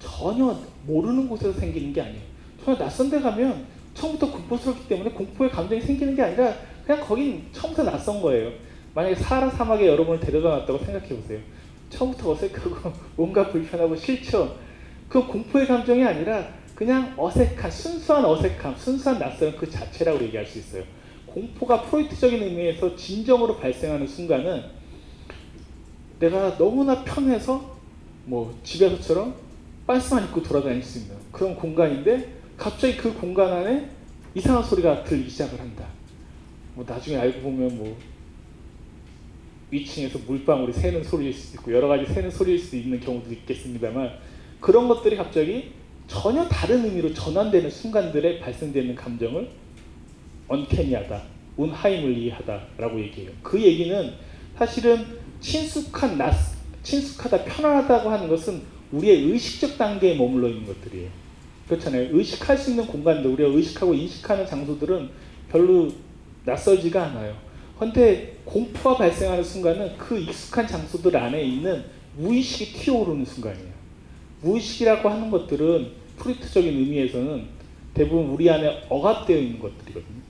[0.00, 2.22] 전혀 모르는 곳에서 생기는 게 아니에요.
[2.64, 7.84] 전혀 낯선 데 가면 처음부터 공포스럽기 때문에 공포의 감정이 생기는 게 아니라 그냥 거긴 처음부터
[7.84, 8.52] 낯선 거예요.
[8.94, 11.38] 만약에 사하라 사막에 여러분을 데려다 놨다고 생각해 보세요.
[11.90, 14.56] 처음부터 어색하고 뭔가 불편하고 싫죠.
[15.08, 20.84] 그 공포의 감정이 아니라 그냥 어색한 순수한 어색함, 순수한 낯설음 그 자체라고 얘기할 수 있어요.
[21.26, 24.64] 공포가 프로이트적인 의미에서 진정으로 발생하는 순간은
[26.18, 27.76] 내가 너무나 편해서
[28.24, 29.34] 뭐 집에서처럼
[29.86, 33.90] 빤스만 입고 돌아다닐 수 있는 그런 공간인데 갑자기 그 공간 안에
[34.34, 35.86] 이상한 소리가 들리기 시작을 한다.
[36.74, 37.98] 뭐 나중에 알고 보면 뭐
[39.70, 44.10] 위층에서 물방울이 새는 소리일 수도 있고 여러 가지 새는 소리일 수도 있는 경우도 있겠습니다만
[44.60, 45.72] 그런 것들이 갑자기
[46.06, 49.48] 전혀 다른 의미로 전환되는 순간들에 발생되는 감정을
[50.48, 51.22] 언캐니하다,
[51.56, 53.30] 운하이물리하다라고 얘기해요.
[53.42, 54.12] 그 얘기는
[54.58, 55.06] 사실은
[55.40, 56.34] 친숙한 낯,
[56.82, 58.62] 친숙하다, 편안하다고 하는 것은
[58.92, 61.08] 우리의 의식적 단계에 머물러 있는 것들이에요.
[61.68, 62.08] 그렇잖아요.
[62.16, 65.08] 의식할 수 있는 공간들, 우리가 의식하고 인식하는 장소들은
[65.50, 65.92] 별로
[66.44, 67.36] 낯설지가 않아요.
[67.78, 71.84] 그런데 공포가 발생하는 순간은 그 익숙한 장소들 안에 있는
[72.16, 73.70] 무의식이 튀어오르는 순간이에요.
[74.42, 77.44] 무의식이라고 하는 것들은 프리트적인 의미에서는
[77.94, 80.20] 대부분 우리 안에 억압되어 있는 것들이거든요.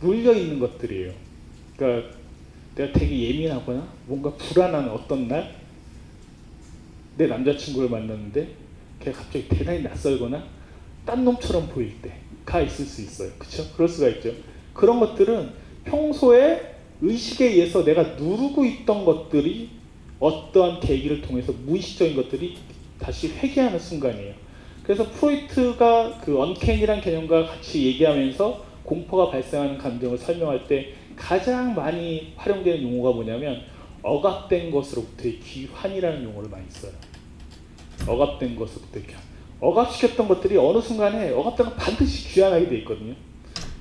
[0.00, 1.12] 물려 있는 것들이에요.
[1.76, 2.10] 그러니까
[2.74, 5.59] 내가 되게 예민하거나 뭔가 불안한 어떤 날
[7.20, 8.48] 내 남자친구를 만났는데
[8.98, 10.42] 걔가 갑자기 대단히 낯설거나
[11.04, 13.30] 딴 놈처럼 보일 때가 있을 수 있어요.
[13.36, 13.70] 그렇죠?
[13.74, 14.32] 그럴 수가 있죠.
[14.72, 15.50] 그런 것들은
[15.84, 19.68] 평소에 의식에 의해서 내가 누르고 있던 것들이
[20.18, 22.56] 어떠한 계기를 통해서 무의식적인 것들이
[22.98, 24.32] 다시 회귀하는 순간이에요.
[24.82, 32.82] 그래서 프로이트가 그 언캔이란 개념과 같이 얘기하면서 공포가 발생하는 감정을 설명할 때 가장 많이 활용되는
[32.82, 33.60] 용어가 뭐냐면
[34.02, 37.09] 억압된 것으로부터의 귀환이라는 용어를 많이 써요.
[38.06, 39.22] 억압된 것으로부터의 귀환.
[39.60, 43.14] 억압시켰던 것들이 어느 순간에 억압된 건 반드시 귀환하게 돼 있거든요.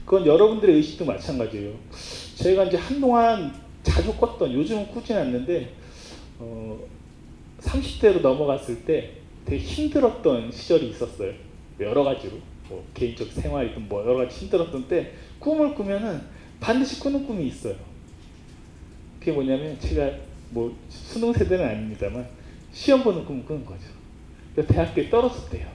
[0.05, 1.73] 그건 여러분들의 의식도 마찬가지예요.
[2.35, 3.53] 제가 이제 한동안
[3.83, 5.73] 자주 꿨던 요즘은 꾸진 않는데
[6.39, 6.79] 어,
[7.61, 9.11] 30대로 넘어갔을 때
[9.45, 11.33] 되게 힘들었던 시절이 있었어요.
[11.79, 16.21] 여러 가지로 뭐 개인적 생활이든 뭐 여러 가지 힘들었던 때 꿈을 꾸면은
[16.59, 17.75] 반드시 꾸는 꿈이 있어요.
[19.19, 20.11] 그게 뭐냐면 제가
[20.51, 22.27] 뭐 수능 세대는 아닙니다만
[22.71, 23.98] 시험 보는 꿈을 꾸는 거죠.
[24.53, 25.67] 그래서 대학교에 떨어졌대요.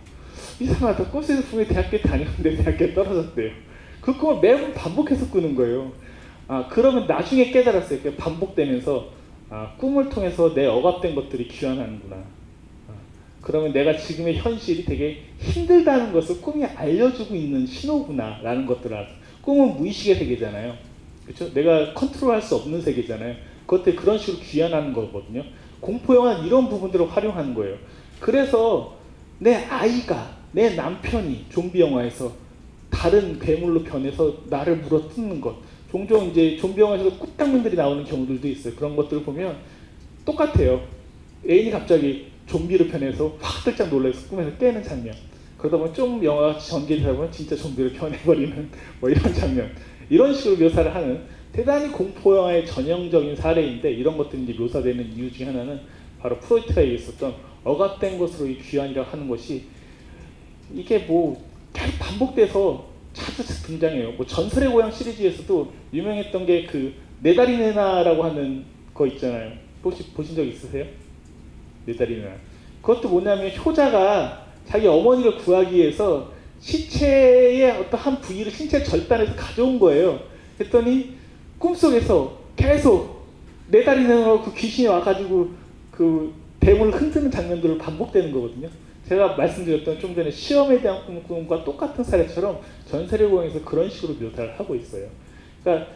[0.60, 1.10] 이상하다.
[1.10, 3.50] 꿈속에서 분명히 대학교에 다녔는데 대학교에 떨어졌대요.
[4.00, 5.92] 그 꿈을 매번 반복해서 꾸는 거예요.
[6.46, 8.12] 아 그러면 나중에 깨달았어요.
[8.16, 9.08] 반복되면서
[9.50, 12.16] 아, 꿈을 통해서 내 억압된 것들이 귀환하는구나.
[12.16, 12.92] 아,
[13.40, 19.16] 그러면 내가 지금의 현실이 되게 힘들다는 것을 꿈이 알려주고 있는 신호구나 라는 것들을 알았어요.
[19.42, 20.74] 꿈은 무의식의 세계잖아요.
[21.24, 21.52] 그렇죠?
[21.54, 23.36] 내가 컨트롤할 수 없는 세계잖아요.
[23.66, 25.44] 그것들 그런 식으로 귀환하는 거거든요.
[25.80, 27.76] 공포 영화는 이런 부분들을 활용하는 거예요.
[28.24, 28.96] 그래서
[29.38, 32.32] 내 아이가 내 남편이 좀비 영화에서
[32.88, 35.56] 다른 괴물로 변해서 나를 물어뜯는 것.
[35.90, 38.74] 종종 이제 좀비 영화에서 꿀당면들이 나오는 경우들도 있어요.
[38.76, 39.58] 그런 것들을 보면
[40.24, 40.80] 똑같아요.
[41.46, 45.14] 애인이 갑자기 좀비로 변해서 확 들짝 놀라서 꿈에서 깨는 장면.
[45.58, 49.70] 그러다 보면 좀 영화가 전개되다 보면 진짜 좀비로 변해버리는 뭐 이런 장면.
[50.08, 55.48] 이런 식으로 묘사를 하는 대단히 공포 영화의 전형적인 사례인데 이런 것들이 이제 묘사되는 이유 중에
[55.48, 55.78] 하나는
[56.18, 59.64] 바로 프로이트가 얘기했었던 억압된 것으로의 귀환이라고 하는 것이
[60.72, 64.12] 이게 뭐 계속 반복돼서 자주 등장해요.
[64.12, 66.92] 뭐 전설의 고향 시리즈에서도 유명했던 게 그
[67.24, 69.52] 네다리 네나라고 하는 거 있잖아요.
[69.82, 70.84] 혹시 보신 적 있으세요?
[71.86, 72.34] 네다리 네나.
[72.82, 80.20] 그것도 뭐냐면 효자가 자기 어머니를 구하기 위해서 시체의 어떤 한 부위를 신체 절단해서 가져온 거예요.
[80.60, 81.14] 했더니
[81.58, 83.24] 꿈속에서 계속
[83.68, 85.48] 네다리 네나로 그 귀신이 와가지고
[85.90, 88.68] 그 대문을 흔드는 장면들을 반복되는 거거든요.
[89.06, 94.74] 제가 말씀드렸던 좀 전에 시험에 대한 꿈과 똑같은 사례처럼 전세례 공에서 그런 식으로 묘사를 하고
[94.74, 95.08] 있어요.
[95.62, 95.92] 그러니까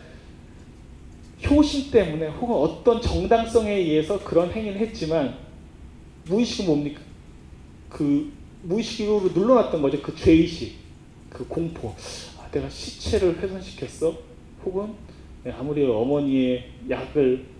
[1.48, 5.36] 효심 때문에 혹은 어떤 정당성에 의해서 그런 행위를 했지만
[6.26, 7.00] 무의식은 뭡니까?
[7.88, 8.30] 그
[8.62, 10.02] 무의식으로 눌러놨던 거죠.
[10.02, 10.74] 그 죄의식,
[11.30, 11.94] 그 공포.
[12.38, 14.14] 아, 내가 시체를 훼손시켰어?
[14.66, 14.92] 혹은
[15.50, 17.57] 아무리 어머니의 약을 시,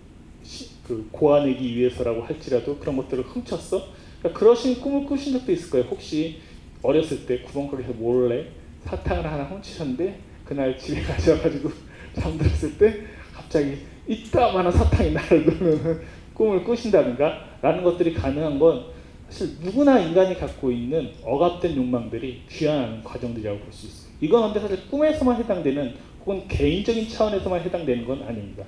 [0.87, 3.87] 그 고아내기 위해서라고 할지라도 그런 것들을 훔쳤어?
[4.19, 5.85] 그러니까 그러신 꿈을 꾸신 적도 있을 거예요.
[5.89, 6.37] 혹시
[6.81, 8.47] 어렸을 때 구멍가게에서 몰래
[8.85, 11.69] 사탕을 하나 훔치셨는데 그날 집에 가셔가지고
[12.13, 13.01] 잠들었을 때
[13.33, 16.01] 갑자기 이따만한 사탕이 나를 누르는
[16.33, 18.85] 꿈을 꾸신다든가 라는 것들이 가능한 건
[19.29, 24.09] 사실 누구나 인간이 갖고 있는 억압된 욕망들이 귀환하는 과정들이라고 볼 수 있어요.
[24.21, 28.63] 이건 근데 사실 꿈에서만 해당되는 혹은 개인적인 차원에서만 해당되는 건 아닙니다.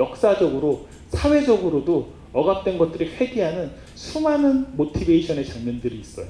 [0.00, 6.26] 역사적으로 사회적으로도 억압된 것들이 회귀하는 수많은 모티베이션의 장면들이 있어요.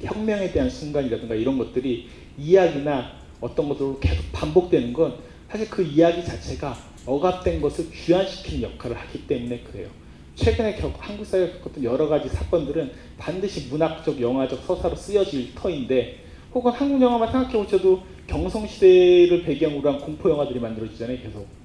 [0.00, 5.16] 혁명에 대한 순간이라든가 이런 것들이 이야기나 어떤 것으로 계속 반복되는 건
[5.48, 9.88] 사실 그 이야기 자체가 억압된 것을 귀환시키는 역할을 하기 때문에 그래요.
[10.34, 16.72] 최근에 겨, 한국 사회가 겪었던 여러 가지 사건들은 반드시 문학적, 영화적 서사로 쓰여질 터인데 혹은
[16.72, 21.18] 한국 영화만 생각해 보셔도 경성시대를 배경으로 한 공포 영화들이 만들어지잖아요.
[21.18, 21.63] 계속.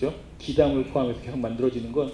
[0.00, 0.14] 그죠?
[0.38, 2.10] 기담을 포함해서 계속 만들어지는 건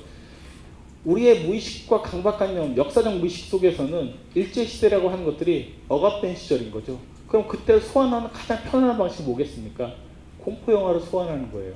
[1.04, 6.98] 우리의 무의식과 강박관념, 역사적 무의식 속에서는 일제시대라고 하는 것들이 억압된 시절인 거죠.
[7.28, 9.94] 그럼 그때를 소환하는 가장 편안한 방식이 뭐겠습니까?
[10.38, 11.74] 공포 영화를 소환하는 거예요.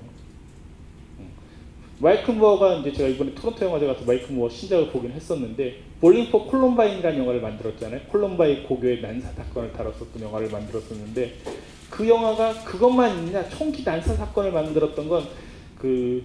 [2.01, 6.47] 마이클 무어가 이제 제가 이번에 토론토 영화제 가서 마이클 무어 신작을 보긴 했었는데 Bowling for
[6.47, 8.01] Columbine이라는 영화를 만들었잖아요.
[8.09, 11.35] 콜럼바인 고교의 난사 사건을 다뤘었던 영화를 만들었었는데
[11.91, 15.29] 그 영화가 그것만 있냐 총기 난사 사건을 만들었던 건
[15.81, 16.23] 그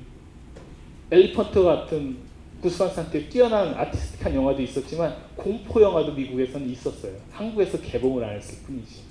[1.12, 2.18] Elephant 같은
[2.62, 7.14] 구스 반 산트의 뛰어난 artistic한 영화도 있었지만 공포 영화도 미국에서는 있었어요.
[7.32, 9.04] 한국에서 개봉을 안 했을 뿐이지.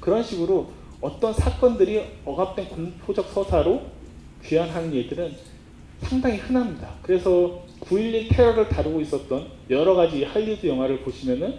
[0.00, 3.82] 그런 식으로 어떤 사건들이 억압된 공포적 서사로
[4.44, 5.32] 귀환하는 예들은
[6.02, 6.94] 상당히 흔합니다.
[7.02, 11.54] 그래서 9.11 테러를 다루고 있었던 여러 가지 할리우드 영화를 보시면은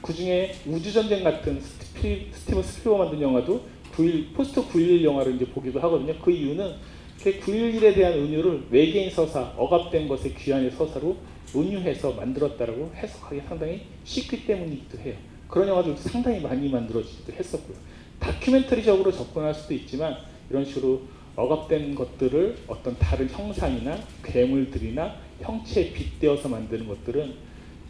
[0.00, 3.62] 그 중에 우주전쟁 같은 스티븐 스필버그 만든 영화도
[3.94, 6.14] 9.1, post 9.11 영화를 이제 보기도 하거든요.
[6.22, 6.74] 그 이유는
[7.22, 11.16] 그 9.11에 대한 은유를 외계인 서사, 억압된 것의 귀환의 서사로
[11.54, 15.14] 은유해서 만들었다라고 해석하기 상당히 쉽기 때문이기도 해요.
[15.46, 17.76] 그런 영화들도 상당히 많이 만들어지기도 했었고요.
[18.18, 20.16] 다큐멘터리적으로 접근할 수도 있지만
[20.50, 21.02] 이런 식으로
[21.36, 27.34] 억압된 것들을 어떤 다른 형상이나 괴물들이나 형체에 빗대어서 만드는 것들은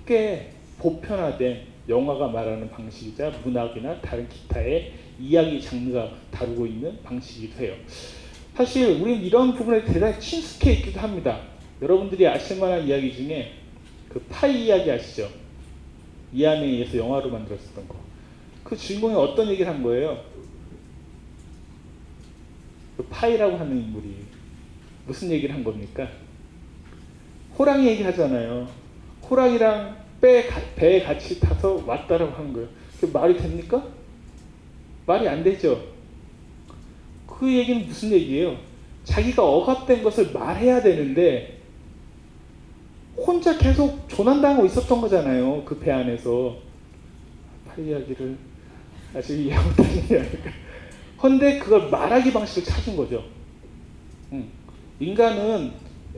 [0.06, 7.74] 꽤 보편화된 영화가 말하는 방식이자 문학이나 다른 기타의 이야기 장르가 다루고 있는 방식이기도 해요.
[8.56, 11.40] 사실 우리는 이런 부분에 대단히 친숙해 있기도 합니다.
[11.80, 13.54] 여러분들이 아실 만한 이야기 중에
[14.08, 15.30] 그 파이 이야기 아시죠?
[16.32, 17.96] 이 안에 의해서 영화로 만들었었던 거.
[18.62, 20.22] 그 주인공이 어떤 얘기를 한 거예요?
[22.96, 24.16] 그 파이라고 하는 인물이
[25.06, 26.08] 무슨 얘기를 한 겁니까?
[27.58, 28.68] 호랑이 얘기 하잖아요.
[29.28, 32.68] 호랑이랑 배, 배에 같이 타서 왔다라고 하는 거예요.
[33.00, 33.82] 그 말이 됩니까?
[35.06, 35.91] 말이 안 되죠.
[37.42, 38.56] 그 얘기는 무슨 얘기예요?
[39.02, 41.58] 자기가 억압된 것을 말해야 되는데
[43.16, 45.64] 혼자 계속 조난당하고 있었던 거잖아요.
[45.64, 46.54] 그 배 안에서.
[47.66, 48.38] 팔 이야기를
[49.16, 50.50] 아직 이해 못하는 이야기가.
[51.20, 53.24] 헌데 그걸 말하기 방식을 찾은 거죠.
[54.32, 54.46] 응.
[55.00, 55.72] 인간은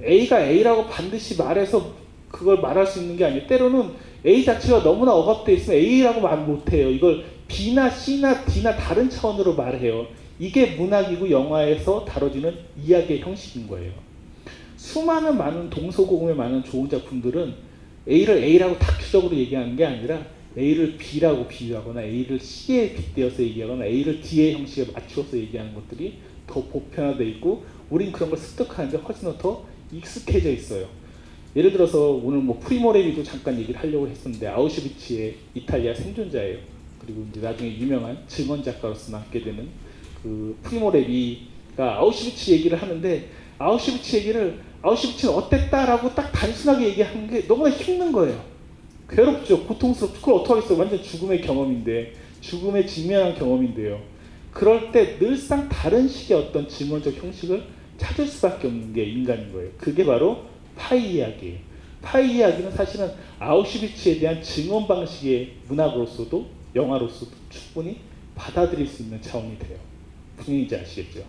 [0.05, 1.95] A가 A라고 반드시 말해서
[2.29, 3.47] 그걸 말할 수 있는 게 아니에요.
[3.47, 3.93] 때로는
[4.27, 6.91] A 자체가 너무나 억압되어 있으면 A라고 말 못해요.
[6.91, 10.07] 이걸 B나 C나 D나 다른 차원으로 말해요.
[10.39, 13.93] 이게 문학이고 영화에서 다뤄지는 이야기의 형식인 거예요.
[14.77, 17.55] 수많은 많은 동서고금의 많은 좋은 작품들은
[18.09, 20.27] A를 A라고 다큐적으로 얘기하는 게 아니라
[20.59, 27.27] A를 B라고 비유하거나 A를 C에 빗대어서 얘기하거나 A를 D의 형식에 맞추어서 얘기하는 것들이 더 보편화되어
[27.29, 30.89] 있고 우린 그런 걸 습득하는데 훨씬 더 익숙해져 있어요.
[31.57, 36.59] 예를 들어서 오늘 뭐 프리모레비도 잠깐 얘기를 하려고 했었는데 아우슈비츠의 이탈리아 생존자예요.
[36.99, 39.69] 그리고 이제 나중에 유명한 증언 작가로서 남게 되는
[40.25, 47.69] 그 프리모 레비가 아우슈비츠 얘기를 하는데 아우슈비츠 얘기를 아우슈비츠는 어땠다라고 딱 단순하게 얘기하는 게 너무나
[47.71, 48.43] 힘든 거예요.
[49.09, 49.67] 괴롭죠.
[49.67, 50.21] 고통스럽죠.
[50.21, 50.79] 그걸 어떡하겠어요.
[50.79, 54.01] 완전 죽음의 경험인데 죽음에 직면한 경험인데요.
[54.51, 57.63] 그럴 때 늘상 다른 식의 어떤 증언적 형식을
[57.99, 59.71] 찾을 수밖에 없는 게 인간인 거예요.
[59.77, 61.59] 그게 바로 파이 이야기예요.
[62.01, 67.99] 파이 이야기는 사실은 아우슈비츠에 대한 증언 방식의 문학으로서도 영화로서도 충분히
[68.35, 69.94] 받아들일 수 있는 차원이 돼요.
[70.43, 71.23] 얘기인지 아시겠죠?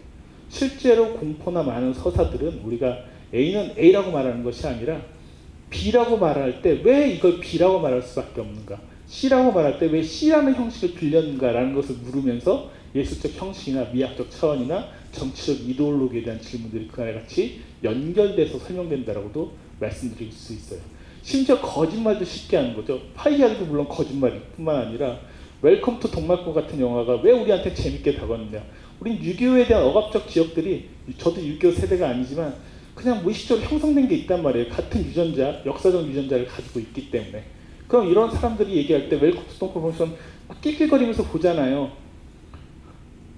[0.50, 2.98] 실제로 공포나 많은 서사들은 우리가
[3.34, 5.02] A는 A라고 말하는 것이 아니라
[5.70, 8.80] B라고 말할 때 왜 이걸 B라고 말할 수밖에 없는가?
[9.08, 16.24] C라고 말할 때 왜 C라는 형식을 빌렸는가라는 것을 물으면서 예술적 형식이나 미학적 차원이나 정치적 이데올로기에
[16.24, 20.80] 대한 질문들이 그 안에 같이 연결돼서 설명된다라고도 말씀드릴 수 있어요.
[21.22, 23.02] 심지어 거짓말도 쉽게 하는 거죠.
[23.16, 25.20] 파이아도 물론 거짓말일 뿐만 아니라
[25.62, 28.64] Welcome to 동막골 같은 영화가 왜 우리한테 재밌게 다가왔느냐.
[29.00, 32.56] 우린 6.25에 대한 억압적 기억들이 저도 6.25 세대가 아니지만
[32.96, 34.70] 그냥 무의식적으로 형성된 게 있단 말이에요.
[34.70, 37.44] 같은 유전자, 역사적 유전자를 가지고 있기 때문에.
[37.88, 40.16] 그럼 이런 사람들이 얘기할 때 Welcome to 동막골 보면
[40.48, 41.92] 막 낄낄거리면서 보잖아요.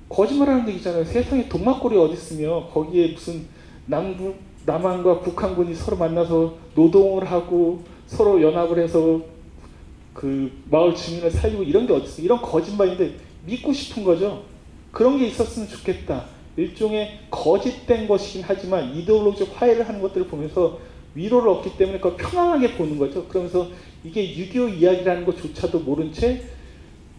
[0.09, 1.03] 거짓말하는 얘기잖아요.
[1.03, 3.45] 세상에 동막골이 어디 있으며 거기에 무슨
[3.85, 9.21] 남부 남한과 북한군이 서로 만나서 노동을 하고 서로 연합을 해서
[10.13, 12.21] 그 마을 주민을 살리고 이런 게 어디 있어?
[12.21, 13.15] 이런 거짓말인데
[13.45, 14.43] 믿고 싶은 거죠.
[14.97, 16.25] 그런 게 있었으면 좋겠다.
[16.55, 20.79] 일종의 거짓된 것이긴 하지만 이데올로기적 화해를 하는 것들을 보면서
[21.13, 23.27] 위로를 얻기 때문에 그걸 편안하게 보는 거죠.
[23.27, 23.69] 그러면서
[24.03, 26.41] 이게 6.25 이야기라는 것조차도 모른 채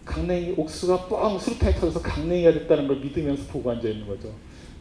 [0.03, 4.29] 강냉이 옥수가 뻥 수류탄이 터져서 강냉이가 됐다는 걸 믿으면서 보고 앉아 있는 거죠.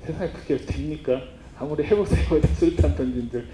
[0.04, 1.22] 세상에 그게 됩니까?
[1.56, 2.26] 아무리 해보세요.
[2.58, 3.46] 수류탄 던진들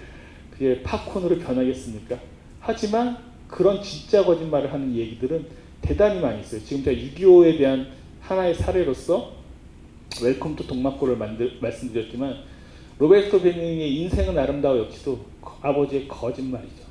[0.49, 2.17] 그게 팝콘으로 변하겠습니까?
[2.61, 5.45] 하지만 그런 진짜 거짓말을 하는 얘기들은
[5.83, 6.63] 대단히 많이 있어요.
[6.63, 9.33] 지금 제가 6.25에 대한 하나의 사례로서
[10.21, 12.43] Welcome to 동막골을 만들, 말씀드렸지만
[12.97, 15.25] 로베르토 베니니의 인생은 아름다워 역시도
[15.61, 16.85] 아버지의 거짓말이죠.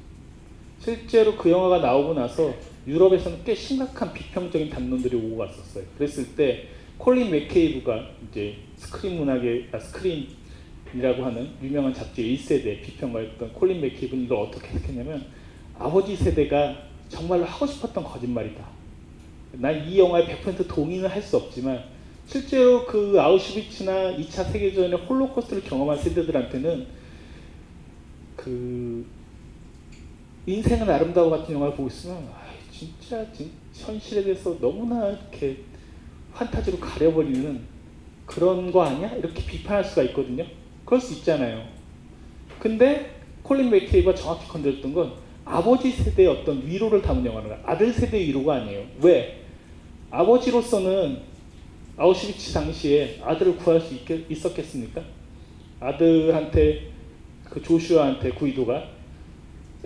[0.79, 2.55] 실제로 그 영화가 나오고 나서
[2.87, 5.85] 유럽에서는 꽤 심각한 비평적인 담론들이 오고 갔었어요.
[5.97, 6.69] 그랬을 때
[6.99, 14.39] 콜린 맥케이브가 이제 스크린 문학의 아, 스크린이라고 하는 유명한 잡지 1세대 비평가였던 콜린 맥케이브는 이걸
[14.39, 15.25] 어떻게 해석했냐면
[15.79, 16.77] 아버지 세대가
[17.09, 18.74] 정말로 하고 싶었던 거짓말이다.
[19.61, 21.83] 난 이 영화에 100% 동의는 할 수 없지만
[22.27, 26.87] 실제로 그 아우슈비츠나 2차 세계대전의 홀로코스트를 경험한 세대들한테는
[28.37, 29.05] 그
[30.47, 35.59] 인생은 아름다워 같은 영화를 보고 있으면 아, 진짜 진, 현실에 대해서 너무나 이렇게
[36.33, 37.61] 환타지로 가려버리는
[38.27, 39.13] 그런 거 아니야?
[39.15, 40.45] 이렇게 비판할 수가 있거든요.
[40.85, 41.63] 그럴 수 있잖아요.
[42.59, 45.13] 근데 콜린 맥케이가 정확히 건드렸던 건
[45.45, 48.87] 아버지 세대의 어떤 위로를 담은 영화는 아들 세대의 위로가 아니에요.
[49.03, 49.44] 왜?
[50.15, 51.19] 아버지로서는
[51.97, 55.03] 아우슈비츠 당시에 아들을 구할 수 있겠, 있었겠습니까?
[55.81, 56.93] 아들한테
[57.45, 58.85] 그 조슈아한테 구이도가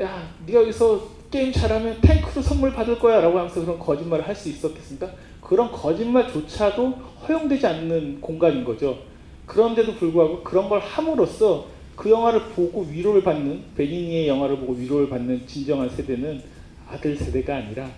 [0.01, 4.49] 야 네가 여기서 게임 잘하면 탱크로 선물 받을 거야 라고 하면서 그런 거짓말을 할 수
[4.51, 5.11] 있었겠습니까?
[5.41, 6.91] 그런 거짓말조차도
[7.26, 8.99] 허용되지 않는 공간인 거죠.
[9.47, 11.66] 그런데도 불구하고 그런 걸 함으로써
[11.97, 16.43] 그 영화를 보고 위로를 받는 베니니의 영화를 보고 위로를 받는 진정한 세대는
[16.87, 17.91] 아들 세대가 아니라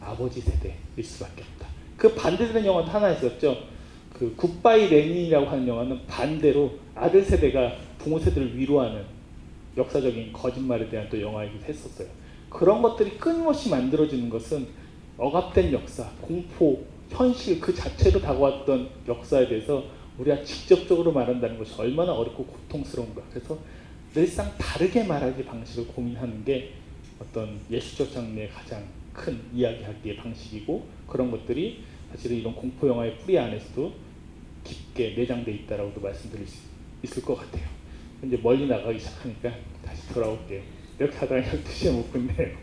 [0.00, 1.75] 아버지 세대일 수밖에 없다.
[2.06, 3.56] 그 반대되는 영화도 하나 있었죠.
[4.12, 9.02] 그 굿바이 레닌이라고 하는 영화는 반대로 아들 세대가 부모 세대를 위로하는
[9.76, 12.06] 역사적인 거짓말에 대한 또 영화이기도 했었어요.
[12.48, 14.68] 그런 것들이 끊임없이 만들어지는 것은
[15.18, 19.84] 억압된 역사, 공포, 현실 그 자체로 다가왔던 역사에 대해서
[20.18, 23.20] 우리가 직접적으로 말한다는 것이 얼마나 어렵고 고통스러운가.
[23.30, 23.58] 그래서
[24.14, 26.72] 늘상 다르게 말하기 방식을 고민하는 게
[27.20, 31.82] 어떤 예술적 장르의 가장 큰 이야기하기의 방식이고 그런 것들이
[32.16, 33.92] 사실은 이런 공포 영화의 뿌리 안에서도
[34.64, 36.56] 깊게 내장돼 있다라고도 말씀드릴 수
[37.02, 37.64] 있을 것 같아요.
[38.24, 39.52] 이제 멀리 나가기 시작하니까
[39.84, 40.62] 다시 돌아올게요.
[40.98, 42.56] 이렇게 하다가 12시에 못 끝내요.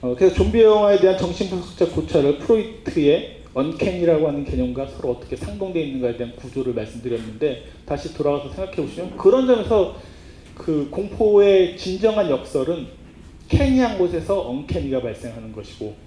[0.00, 6.16] 어, 그래서 좀비 영화에 대한 정신분석적 고찰을 프로이트의 uncanny라고 하는 개념과 서로 어떻게 상동되어 있는가에
[6.16, 9.96] 대한 구조를 말씀드렸는데 다시 돌아가서 생각해 보시면 그런 점에서
[10.54, 12.86] 그 공포의 진정한 역설은
[13.48, 16.05] canny한 곳에서 uncanny가 발생하는 것이고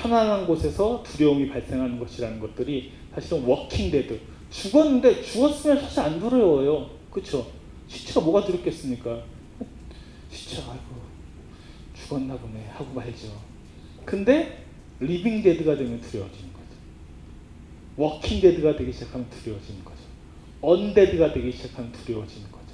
[0.00, 4.18] 편안한 곳에서 두려움이 발생하는 것이라는 것들이 사실은 walking dead
[4.50, 6.90] 죽었는데 죽었으면 사실 안 두려워요.
[7.10, 7.46] 그쵸?
[7.86, 9.22] 시체가 뭐가 두렵겠습니까?
[10.30, 11.00] 시체 아이고
[11.94, 12.66] 죽었나 보네.
[12.72, 13.28] 하고 말죠.
[14.04, 14.64] 근데
[15.00, 16.66] living dead가 되면 두려워지는 거죠.
[17.96, 20.00] walking dead가 되기 시작하면 두려워지는 거죠.
[20.62, 22.66] undead가 되기 시작하면 두려워지는 거죠.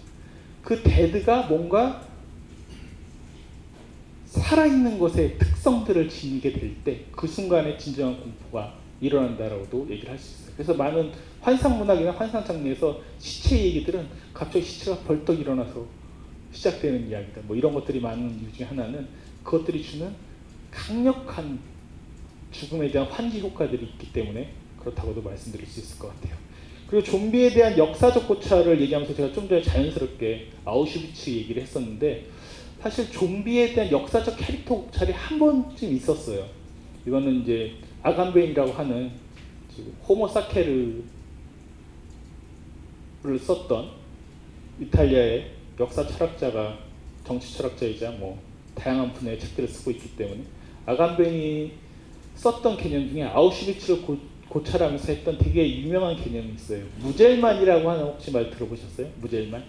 [0.63, 2.07] 그 dead가 뭔가
[4.41, 10.55] 살아있는 것의 특성들을 지니게 될 때 그 순간에 진정한 공포가 일어난다라고도 얘기를 할 수 있어요.
[10.57, 11.11] 그래서 많은
[11.41, 15.87] 환상 문학이나 환상 장르에서 시체 얘기들은 갑자기 시체가 벌떡 일어나서
[16.53, 17.43] 시작되는 이야기다.
[17.47, 19.07] 뭐 이런 것들이 많은 이유 중에 하나는
[19.43, 20.11] 그것들이 주는
[20.71, 21.59] 강력한
[22.53, 26.37] 죽음에 대한 환기 효과들이 있기 때문에 그렇다고도 말씀드릴 수 있을 것 같아요.
[26.87, 32.27] 그리고 좀비에 대한 역사적 고찰을 얘기하면서 제가 좀 전에 자연스럽게 아우슈비츠 얘기를 했었는데
[32.87, 36.47] 사실 좀비에 대한 역사적 캐릭터 고찰이 한 번쯤 있었어요.
[37.05, 39.11] 이거는 이제 아감벤이라고 하는
[40.09, 41.03] Homo Sacer를
[43.41, 43.91] 썼던
[44.83, 46.79] 이탈리아의 역사 철학자가
[47.27, 48.39] 정치 철학자이자 뭐
[48.77, 50.43] 다양한 분야의 책들을 쓰고 있기 때문에
[50.87, 51.73] 아감벤이
[52.37, 54.17] 썼던 개념 중에 아우슈비츠를 고,
[54.49, 56.85] 고찰하면서 했던 되게 유명한 개념이 있어요.
[57.01, 59.09] Muselmann이라고 하는 혹시 말 들어보셨어요?
[59.21, 59.65] Muselmann?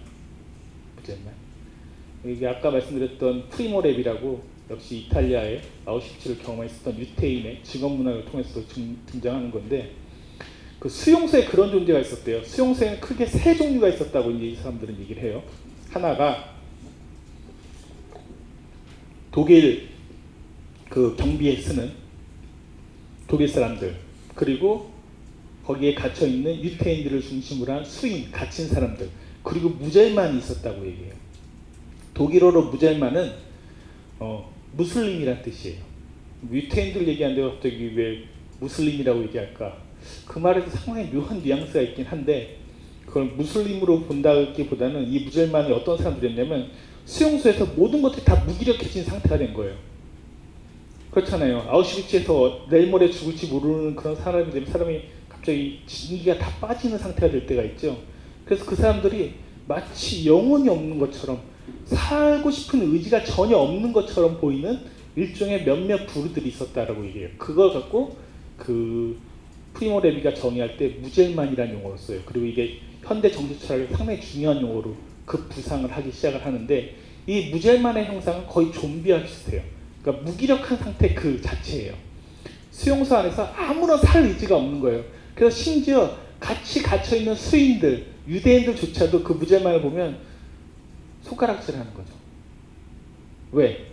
[0.94, 1.37] Muselmann?
[2.28, 4.40] 이게 아까 말씀드렸던 프리모 레비라고
[4.70, 8.60] 역시 이탈리아의 아우슈비츠를 경험했었던 유태인의 직업 문학을 통해서
[9.06, 9.92] 등장하는 건데
[10.78, 12.44] 그 수용소에 그런 존재가 있었대요.
[12.44, 15.42] 수용소에는 크게 세 종류가 있었다고 이제 이 사람들은 얘기를 해요.
[15.90, 16.54] 하나가
[19.32, 19.88] 독일
[20.90, 21.92] 그 경비에 쓰는
[23.26, 23.96] 독일 사람들
[24.34, 24.90] 그리고
[25.64, 29.08] 거기에 갇혀 있는 유태인들을 중심으로 한 수인 갇힌 사람들
[29.42, 31.17] 그리고 무젤만이 있었다고 얘기해요.
[32.18, 33.30] 독일어로 무젤만은
[34.18, 35.78] 어, 무슬림이란 뜻이에요.
[36.50, 38.24] 유태인들 얘기하는데 갑자기 왜
[38.58, 39.76] 무슬림이라고 얘기할까?
[40.26, 42.56] 그 말에도 상당히 묘한 뉘앙스가 있긴 한데
[43.06, 46.70] 그걸 무슬림으로 본다기보다는 이 무젤만이 어떤 사람들이었냐면
[47.04, 49.76] 수용소에서 모든 것들이 다 무기력해진 상태가 된 거예요.
[51.12, 51.66] 그렇잖아요.
[51.68, 57.46] 아우슈비츠에서 내일 모레 죽을지 모르는 그런 사람이 되면 사람이 갑자기 진기가 다 빠지는 상태가 될
[57.46, 57.96] 때가 있죠.
[58.44, 59.34] 그래서 그 사람들이
[59.68, 61.40] 마치 영혼이 없는 것처럼
[61.86, 64.78] 살고 싶은 의지가 전혀 없는 것처럼 보이는
[65.16, 67.30] 일종의 몇몇 부류들이 있었다라고 얘기해요.
[67.38, 68.16] 그걸 갖고
[68.56, 69.18] 그
[69.74, 72.20] 프리모 레비가 정의할 때 무젤만이라는 용어를 써요.
[72.24, 74.94] 그리고 이게 현대 정치 철학의 상당히 중요한 용어로
[75.24, 76.94] 그 부상을 하기 시작을 하는데
[77.26, 79.62] 이 무젤만의 형상은 거의 좀비와 비슷해요.
[80.02, 81.94] 그러니까 무기력한 상태 그 자체예요.
[82.70, 85.04] 수용소 안에서 아무런 살 의지가 없는 거예요.
[85.34, 90.18] 그래서 심지어 같이 갇혀 있는 수인들, 유대인들조차도 그 무젤만을 보면
[91.22, 92.12] 손가락질 하는 거죠.
[93.52, 93.86] 왜?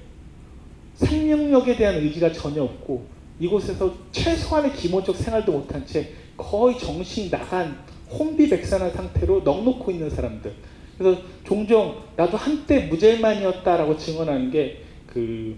[0.96, 3.06] 생명력에 대한 의지가 전혀 없고
[3.40, 7.78] 이곳에서 최소한의 기본적 생활도 못한 채 거의 정신이 나간
[8.10, 10.54] 혼비백산한 상태로 넉놓고 있는 사람들.
[10.98, 15.58] 그래서 종종 나도 한때 무젤만이었다라고 증언하는 게 그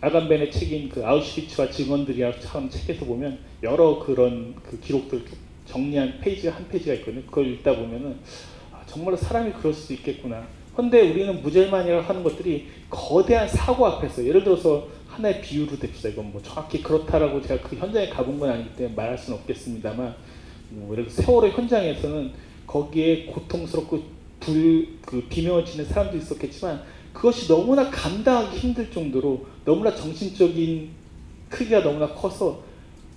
[0.00, 5.22] 아간벤의 책인 그 아우슈비츠와 증언들이라고 처음 책에서 보면 여러 그런 그 기록들
[5.66, 7.22] 정리한 페이지가 한 페이지가 있거든요.
[7.26, 8.16] 그걸 읽다 보면은
[8.72, 10.46] 아, 정말로 사람이 그럴 수도 있겠구나.
[10.76, 16.12] 근데 우리는 무젤만이라고 하는 것들이 거대한 사고 앞에서 예를 들어서 하나의 비유로 댑시다.
[16.12, 20.14] 이건 뭐 정확히 그렇다라고 제가 그 현장에 가본 건 아니기 때문에 말할 수는 없겠습니다만
[20.68, 22.32] 뭐 예를 들어 세월호 현장에서는
[22.66, 24.02] 거기에 고통스럽고
[24.38, 26.82] 불, 그 비명을 치는 사람도 있었겠지만
[27.14, 30.90] 그것이 너무나 감당하기 힘들 정도로 너무나 정신적인
[31.48, 32.62] 크기가 너무나 커서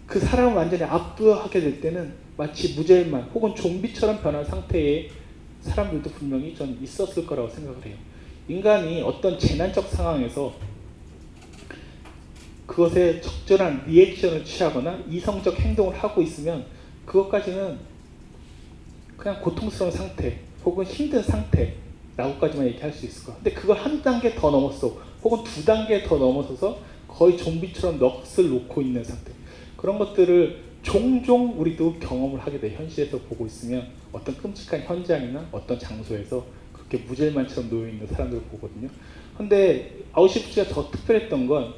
[0.06, 5.10] 그 사람을 완전히 압도하게 될 때는 마치 무젤만 혹은 좀비처럼 변한 상태의
[5.62, 7.96] 사람들도 분명히 전 있었을 거라고 생각을 해요.
[8.48, 10.54] 인간이 어떤 재난적 상황에서
[12.66, 16.66] 그것에 적절한 리액션을 취하거나 이성적 행동을 하고 있으면
[17.06, 17.78] 그것까지는
[19.18, 23.36] 그냥 고통스러운 상태 혹은 힘든 상태라고까지만 얘기할 수 있을 거야.
[23.38, 24.98] 근데 그걸 한 단계 더 넘었어.
[25.24, 29.32] 혹은 두 단계 더 넘어서서 거의 좀비처럼 넋을 놓고 있는 상태.
[29.76, 32.72] 그런 것들을 종종 우리도 경험을 하게 돼.
[32.76, 38.90] 현실에서 보고 있으면 어떤 끔찍한 현장이나 어떤 장소에서 그렇게 무젤만처럼 놓여 있는 사람들을 보거든요.
[39.38, 41.74] 근데 아우슈비츠가 더 특별했던 건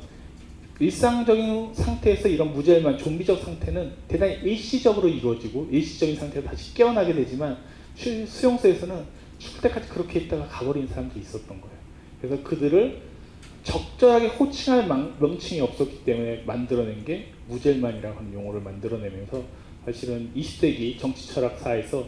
[0.80, 7.58] 일상적인 상태에서 이런 무젤만 좀비적 상태는 대단히 일시적으로 이루어지고 일시적인 상태에서 다시 깨어나게 되지만
[7.96, 8.96] 실- 수용소에서는
[9.38, 11.76] 죽을 때까지 그렇게 있다가 가버리는 사람들이 있었던 거예요.
[12.20, 13.02] 그래서 그들을
[13.64, 19.44] 적절하게 호칭할 망- 명칭이 없었기 때문에 만들어낸 게 무젤만이라고 하는 용어를 만들어내면서
[19.86, 22.06] 사실은 20세기 정치 철학사에서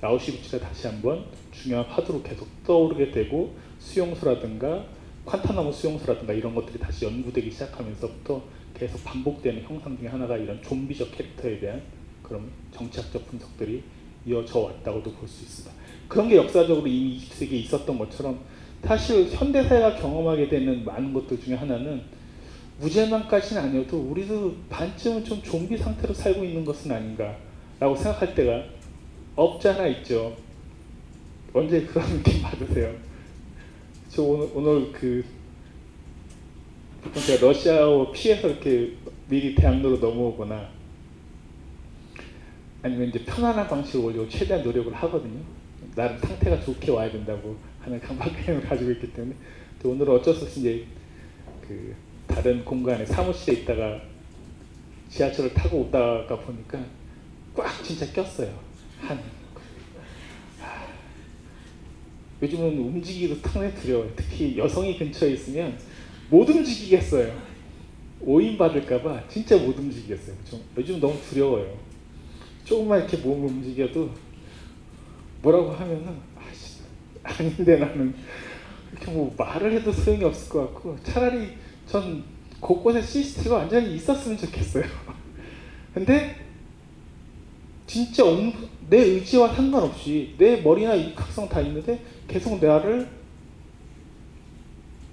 [0.00, 4.84] 아우슈비츠가 다시 한번 중요한 화두로 계속 떠오르게 되고 수용소라든가
[5.24, 8.42] 콴타나무 수용소라든가 이런 것들이 다시 연구되기 시작하면서부터
[8.74, 11.82] 계속 반복되는 형상 중에 하나가 이런 좀비적 캐릭터에 대한
[12.22, 13.82] 그런 정치학적 분석들이
[14.26, 15.74] 이어져 왔다고도 볼 수 있습니다.
[16.08, 18.38] 그런 게 역사적으로 이미 20세기에 있었던 것처럼
[18.84, 22.02] 사실 현대사회가 경험하게 되는 많은 것들 중에 하나는
[22.78, 28.64] 무죄만까지는 아니어도 우리도 반쯤은 좀 좀비 상태로 살고 있는 것은 아닌가라고 생각할 때가
[29.34, 30.36] 없지 않아 있죠.
[31.52, 32.94] 언제 그런 느낌 받으세요?
[34.08, 35.24] 저 오늘, 오늘 그
[37.02, 38.92] 보통 제가 러시아어 피해서 이렇게
[39.28, 40.68] 미리 대학로로 넘어오거나
[42.82, 45.40] 아니면 이제 편안한 방식으로 최대한 노력을 하거든요.
[45.94, 49.34] 나름 상태가 좋게 와야 된다고 하는 강박관념을 가지고 있기 때문에
[49.82, 50.84] 또 오늘은 어쩔 수 없이 이제
[51.66, 51.94] 그
[52.26, 54.00] 다른 공간에 사무실에 있다가
[55.08, 56.84] 지하철을 타고 오다가 보니까
[57.54, 58.58] 꽉 진짜 꼈어요.
[59.00, 59.20] 한
[60.60, 60.86] 아,
[62.42, 64.10] 요즘은 움직이기도 상당히 두려워요.
[64.16, 65.78] 특히 여성이 근처에 있으면
[66.28, 67.56] 못 움직이겠어요.
[68.20, 70.36] 오인 받을까봐 진짜 못 움직이겠어요.
[70.44, 71.78] 좀 요즘 너무 두려워요.
[72.64, 74.10] 조금만 이렇게 몸을 움직여도
[75.46, 76.80] 뭐라고 하면은 아씨
[77.22, 78.12] 아닌데 나는
[78.90, 81.50] 이렇게 뭐 말을 해도 소용이 없을 것 같고 차라리
[81.86, 82.24] 전
[82.58, 84.84] 곳곳에 CCTV가 완전히 있었으면 좋겠어요.
[85.94, 86.36] 근데
[87.86, 88.52] 진짜 온-
[88.90, 93.08] 내 의지와 상관없이 내 머리나 이 각성 다 있는데 계속 나를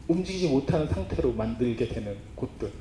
[0.07, 2.71] 움직이지 못하는 상태로 만들게 되는 곳들.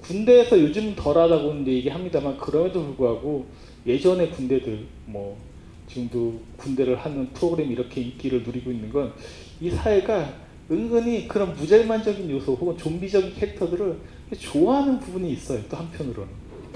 [0.00, 3.46] 군대에서 요즘 덜 하다고 이제 얘기합니다만 그럼에도 불구하고
[3.86, 5.38] 예전의 군대들 뭐
[5.88, 9.12] 지금도 군대를 하는 프로그램이 이렇게 인기를 누리고 있는 건
[9.60, 10.34] 이 사회가
[10.70, 13.96] 은근히 그런 무젤만적인 요소 혹은 좀비적인 캐릭터들을
[14.38, 15.62] 좋아하는 부분이 있어요.
[15.68, 16.28] 또 한편으로는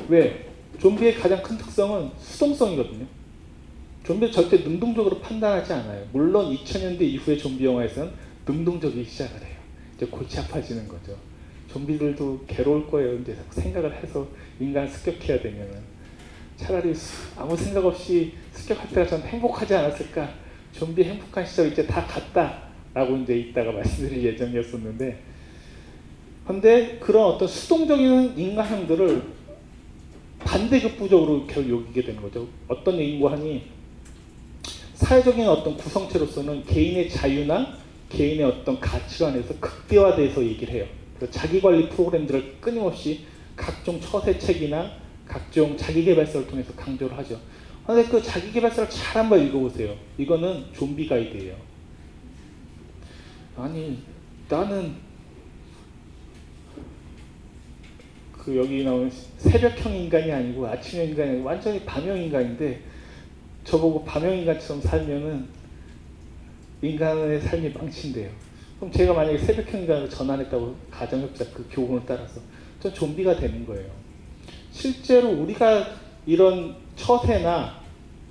[0.08, 0.46] 왜
[0.78, 3.06] 좀비의 가장 큰 특성은 수동성이거든요.
[4.04, 6.06] 좀비 절대 능동적으로 판단하지 않아요.
[6.12, 8.10] 물론 2000년대 이후의 좀비 영화에서는
[8.46, 9.56] 능동적이기 시작을 해요.
[9.96, 11.16] 이제 골치 아파지는 거죠.
[11.72, 13.18] 좀비들도 괴로울 거예요.
[13.18, 14.26] 이제 생각을 해서
[14.60, 15.97] 인간을 습격해야 되면은
[16.58, 20.28] 차라리 수- 아무 생각 없이 습격할 때가 전 행복하지 않았을까.
[20.72, 25.18] 좀비 행복한 시절 이제 다 갔다 라고 이제 이따가 말씀드릴 예정이었었는데,
[26.46, 29.22] 근데 그런 어떤 수동적인 인간형들을
[30.40, 32.46] 반대급부적으로 결국 여기게 되는 거죠.
[32.66, 33.62] 어떤 얘기인고 하니
[34.94, 37.78] 사회적인 어떤 구성체로서는 개인의 자유나
[38.08, 40.86] 개인의 어떤 가치관에서 극대화돼서 얘기를 해요.
[41.30, 43.20] 자기관리 프로그램들을 끊임없이
[43.54, 44.90] 각종 처세책이나
[45.28, 47.38] 각종 자기개발서를 통해서 강조를 하죠.
[47.84, 49.94] 그런데 그 자기개발서를 잘 한번 읽어보세요.
[50.16, 51.54] 이거는 좀비 가이드예요.
[53.56, 54.02] 아니
[54.48, 54.94] 나는
[58.32, 62.80] 그 여기 나오는 새벽형 인간이 아니고 아침형 인간이 아니고 완전히 밤형 인간인데
[63.64, 65.46] 저보고 밤형 인간처럼 살면은
[66.80, 68.30] 인간의 삶이 망친대요.
[68.78, 72.40] 그럼 제가 만약에 새벽형 인간으로 전환했다고 가정해보자 그 교훈을 따라서
[72.80, 73.97] 전 좀비가 되는 거예요.
[74.78, 75.88] 실제로 우리가
[76.24, 77.80] 이런 처세나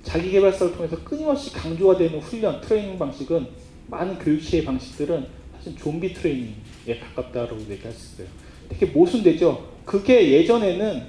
[0.02, 3.46] 자기개발서를 통해서 끊임없이 강조가 되는 훈련, 트레이닝 방식은
[3.88, 8.28] 많은 교육시의 방식들은 사실 좀비 트레이닝에 가깝다고 얘기할 수 있어요.
[8.70, 9.68] 되게 모순되죠.
[9.84, 11.02] 그게 예전에는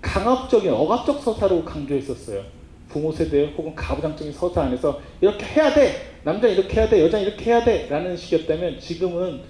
[0.00, 2.44] 강압적인 억압적 서사로 강조했었어요.
[2.88, 7.44] 부모 세대 혹은 가부장적인 서사 안에서 이렇게 해야 돼, 남자 이렇게 해야 돼, 여자 이렇게
[7.46, 9.42] 해야 돼 라는 식이었다면 지금은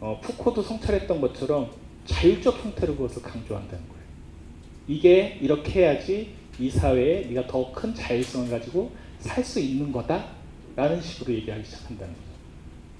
[0.00, 1.70] 어, 푸코도 성찰했던 것처럼
[2.04, 4.03] 자율적 형태로 그것을 강조한다는 거예요.
[4.88, 10.26] 이게 이렇게 해야지 이 사회에 네가 더 큰 자율성을 가지고 살 수 있는 거다
[10.76, 12.24] 라는 식으로 얘기하기 시작한다는 거죠.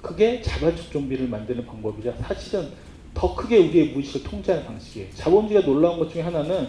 [0.00, 2.68] 그게 자발적 좀비를 만드는 방법이자 사실은
[3.12, 5.08] 더 크게 우리의 무의식을 통제하는 방식이에요.
[5.14, 6.68] 자본주의가 놀라운 것 중에 하나는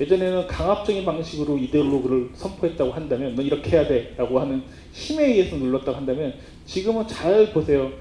[0.00, 6.34] 예전에는 강압적인 방식으로 이데올로기를 선포했다고 한다면 너 이렇게 해야 돼라고 하는 힘에 의해서 눌렀다고 한다면
[6.66, 7.92] 지금은 잘 보세요.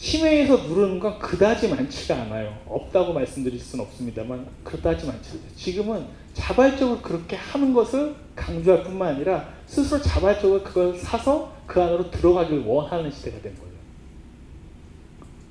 [0.00, 2.58] 심해에서 누르는 건 그다지 많지가 않아요.
[2.66, 5.42] 없다고 말씀드릴 수는 없습니다만 그다지 많지 않아요.
[5.54, 12.60] 지금은 자발적으로 그렇게 하는 것을 강조할 뿐만 아니라 스스로 자발적으로 그걸 사서 그 안으로 들어가길
[12.60, 13.70] 원하는 시대가 된 거예요.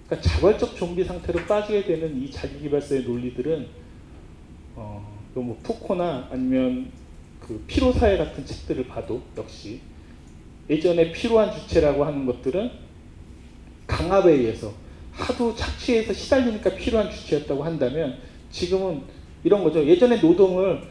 [0.07, 3.67] 그러니까 자발적 좀비 상태로 빠지게 되는 이 자기개발서의 논리들은
[4.77, 6.91] 어, 뭐 푸코나 아니면
[7.39, 9.81] 그 피로사회 같은 책들을 봐도 역시
[10.67, 12.88] 예전에 필요한 주체라고 하는 것들은
[13.89, 14.71] 강압에 의해서
[15.11, 18.17] 하도 착취해서 시달리니까 필요한 주체였다고 한다면
[18.51, 19.01] 지금은
[19.43, 19.85] 이런 거죠.
[19.85, 20.81] 예전에 노동을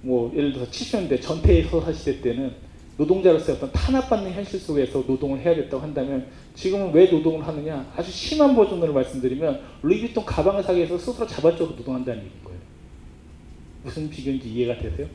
[0.00, 2.52] 뭐 예를 들어서 70년대 전태의 서사 시대 때는
[2.96, 8.54] 노동자로서의 어떤 탄압받는 현실 속에서 노동을 해야 됐다고 한다면 지금은 왜 노동을 하느냐 아주 심한
[8.56, 12.58] 버전으로 말씀드리면 루이비통 가방을 사기 위해서 스스로 자발적으로 노동한다는 얘기인 거예요.
[13.82, 15.06] 무슨 비교인지 이해가 되세요?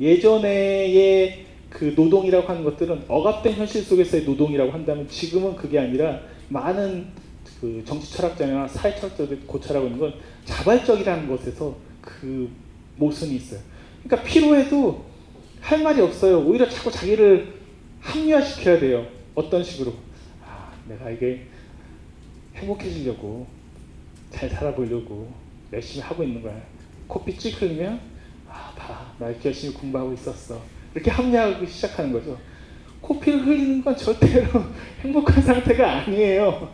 [0.00, 6.20] 예전에의 그 노동이라고 하는 것들은 억압된 현실 속에서의 노동이라고 한다면 지금은 그게 아니라
[6.52, 7.06] 많은
[7.60, 12.50] 그 정치 철학자나 사회 철학자들이 고찰하고 있는 건 자발적이라는 것에서 그
[12.96, 13.60] 모순이 있어요.
[14.04, 15.04] 그러니까 필요해도
[15.60, 16.40] 할 말이 없어요.
[16.40, 17.54] 오히려 자꾸 자기를
[18.00, 19.06] 합리화시켜야 돼요.
[19.34, 19.94] 어떤 식으로?
[20.44, 21.46] 아, 내가 이게
[22.56, 23.46] 행복해지려고
[24.30, 25.32] 잘 살아보려고
[25.72, 26.60] 열심히 하고 있는 거야.
[27.06, 28.00] 코피 찌 흘리면
[28.48, 30.60] 아, 봐, 나 이렇게 열심히 공부하고 있었어.
[30.94, 32.38] 이렇게 합리화하기 시작하는 거죠.
[33.02, 34.48] 코피를 흘리는 건 절대로
[35.02, 36.70] 행복한 상태가 아니에요.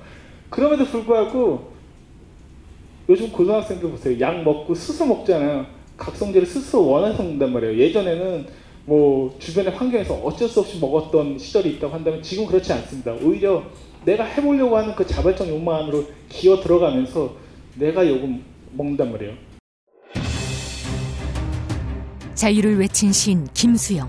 [0.51, 1.73] 그럼에도 불구하고
[3.09, 4.21] 요즘 고등학생들 보세요.
[4.21, 5.67] 약 먹고 스스 먹잖아요.
[5.97, 7.79] 각성제를 스스로 원해서 먹는단 말이에요.
[7.79, 8.47] 예전에는
[8.85, 13.13] 뭐 주변의 환경에서 어쩔 수 없이 먹었던 시절이 있다고 한다면 지금 그렇지 않습니다.
[13.23, 13.65] 오히려
[14.05, 17.35] 내가 해보려고 하는 그 자발적 욕망 안으로 기어 들어가면서
[17.75, 19.35] 내가 요금 먹는단 말이에요.
[22.35, 24.09] 자유를 외친 시인 김수영,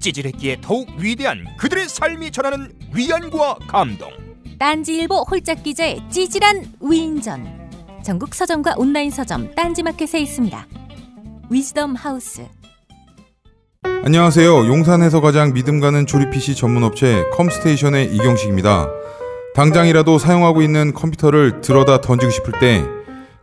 [0.00, 4.10] 찌질했기에 더욱 위대한 그들의 삶이 전하는 위안과 감동.
[4.58, 7.68] 딴지일보 홀짝 기자의 찌질한 위인전.
[8.04, 10.66] 전국 서점과 온라인 서점 딴지마켓에 있습니다.
[11.50, 12.46] 위즈덤 하우스.
[14.04, 14.66] 안녕하세요.
[14.66, 18.88] 용산에서 가장 믿음 가는 조립 PC 전문 업체 컴스테이션의 이경식입니다.
[19.54, 22.84] 당장이라도 사용하고 있는 컴퓨터를 들어다 던지고 싶을 때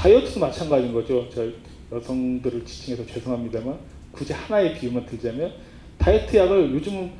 [0.00, 1.28] 다이어트도 마찬가지인 거죠.
[1.28, 1.46] 저
[1.92, 3.78] 여성들을 지칭해서 죄송합니다만
[4.12, 5.52] 굳이 하나의 비유만 들자면
[5.98, 7.10] 다이어트 약을 요즘은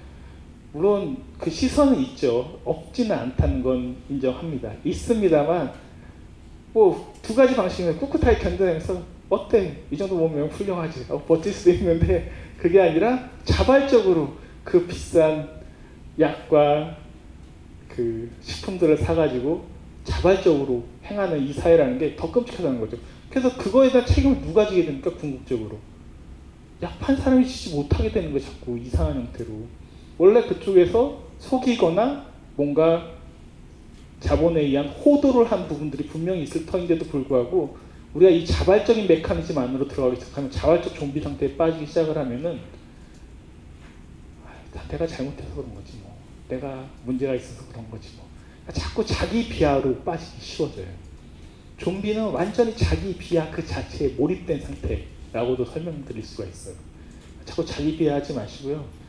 [0.72, 2.58] 물론 그 시선은 있죠.
[2.64, 4.72] 없지는 않다는 건 인정합니다.
[4.84, 5.72] 있습니다만
[6.72, 9.76] 뭐 두 가지 방식은 꿋꿋하게 견뎌내면서 어때?
[9.90, 11.06] 이 정도 몸면 훌륭하지.
[11.10, 15.48] 어, 버틸 수도 있는데 그게 아니라 자발적으로 그 비싼
[16.18, 16.96] 약과
[17.88, 19.64] 그 식품들을 사가지고
[20.10, 22.96] 자발적으로 행하는 이 사회라는 게 더 끔찍하다는 거죠.
[23.30, 25.10] 그래서 그거에 대한 책임을 누가 지게 됩니까?
[25.14, 25.78] 궁극적으로.
[26.82, 29.50] 약판 사람이 지지 못하게 되는 거 자꾸 이상한 형태로.
[30.18, 33.12] 원래 그쪽에서 속이거나 뭔가
[34.18, 37.78] 자본에 의한 호도를 한 부분들이 분명히 있을 터인데도 불구하고
[38.12, 42.58] 우리가 이 자발적인 메커니즘 안으로 들어가기 시작하면 자발적 좀비 상태에 빠지기 시작을 하면은
[44.44, 46.16] 아, 내가 잘못해서 그런 거지 뭐
[46.48, 48.26] 내가 문제가 있어서 그런 거지 뭐
[48.72, 50.86] 자꾸 자기 비하로 빠지기 쉬워져요
[51.78, 56.74] 좀비는 완전히 자기 비하 그 자체에 몰입된 상태라고도 설명드릴 수가 있어요
[57.44, 59.00] 자꾸 자기 비하하지 마시고요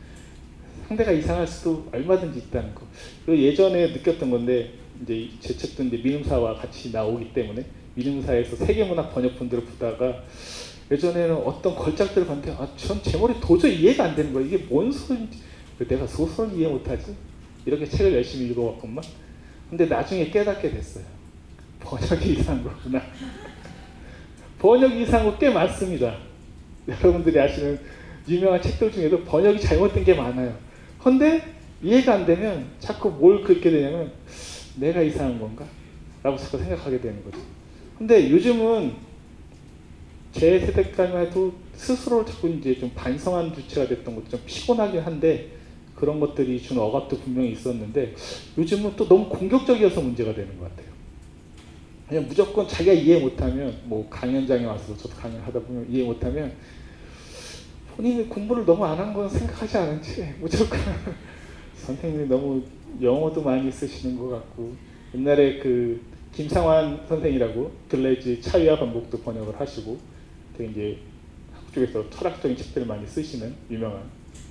[0.88, 2.82] 상대가 이상할 수도 얼마든지 있다는 거.
[3.26, 9.64] 그 예전에 느꼈던 건데 이제 제 책도 이제 민음사와 같이 나오기 때문에 민음사에서 세계문학 번역본들을
[9.66, 10.24] 보다가
[10.92, 14.48] 예전에는 어떤 걸작들을 봤는데 아, 전 제 머리 도저히 이해가 안 되는 거예요.
[14.48, 15.40] 이게 뭔 소리인지
[15.88, 17.16] 내가 소설을 이해 못하지?
[17.66, 19.02] 이렇게 책을 열심히 읽어봤건만
[19.72, 21.06] 근데 나중에 깨닫게 됐어요.
[21.80, 23.02] 번역이 이상한 거구나.
[24.60, 26.18] 번역이 이상한 거 꽤 많습니다.
[26.88, 27.80] 여러분들이 아시는
[28.28, 30.54] 유명한 책들 중에도 번역이 잘못된 게 많아요.
[31.02, 31.42] 근데
[31.82, 34.12] 이해가 안 되면 자꾸 뭘 긁게 되냐면
[34.76, 35.66] 내가 이상한 건가?
[36.22, 37.40] 라고 자꾸 생각하게 되는 거죠.
[37.98, 38.94] 근데 요즘은
[40.34, 45.48] 제 세대까지만 해도 스스로를 자꾸 이제 좀 반성한 주체가 됐던 것도 좀 피곤하긴 한데
[46.02, 48.16] 그런 것들이 준 억압도 분명히 있었는데
[48.58, 50.92] 요즘은 또 너무 공격적이어서 문제가 되는 것 같아요.
[52.10, 56.54] 그냥 무조건 자기가 이해 못하면 뭐 강연장에 와서 저도 강연 하다 보면 이해 못하면
[57.96, 60.80] 본인이 공부를 너무 안 한 건 생각하지 않은지 무조건
[61.78, 62.64] 선생님이 너무
[63.00, 64.74] 영어도 많이 쓰시는 것 같고
[65.14, 66.02] 옛날에 그
[66.34, 70.00] 김상환 선생이라고 들레지 차위와 반복도 번역을 하시고
[70.58, 70.98] 되게 이제
[71.54, 74.02] 한국 쪽에서 철학적인 책들을 많이 쓰시는 유명한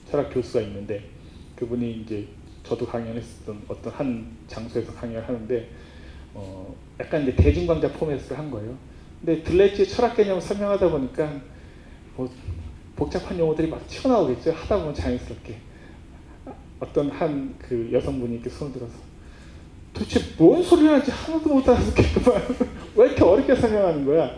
[0.09, 1.03] 철학 교수가 있는데
[1.61, 2.27] 그분이 이제
[2.65, 5.69] 저도 강연했었던 어떤 한 장소에서 강연을 하는데
[6.35, 8.75] 어 약간 이제 대중 강좌 포맷으로 한 거예요.
[9.25, 11.41] 근데 들레지의 철학 개념을 설명하다 보니까
[12.17, 12.31] 뭐
[12.97, 14.53] 복잡한 용어들이 막 튀어나오겠죠.
[14.53, 15.57] 하다 보면 자연스럽게
[16.81, 18.95] 어떤 한 그 여성분이 이렇게 손을 들어서
[19.93, 22.43] 도대체 뭔 소리를 하는지 하나도 못 알아듣겠구만.
[22.97, 24.31] 왜 이렇게 어렵게 설명하는 거야?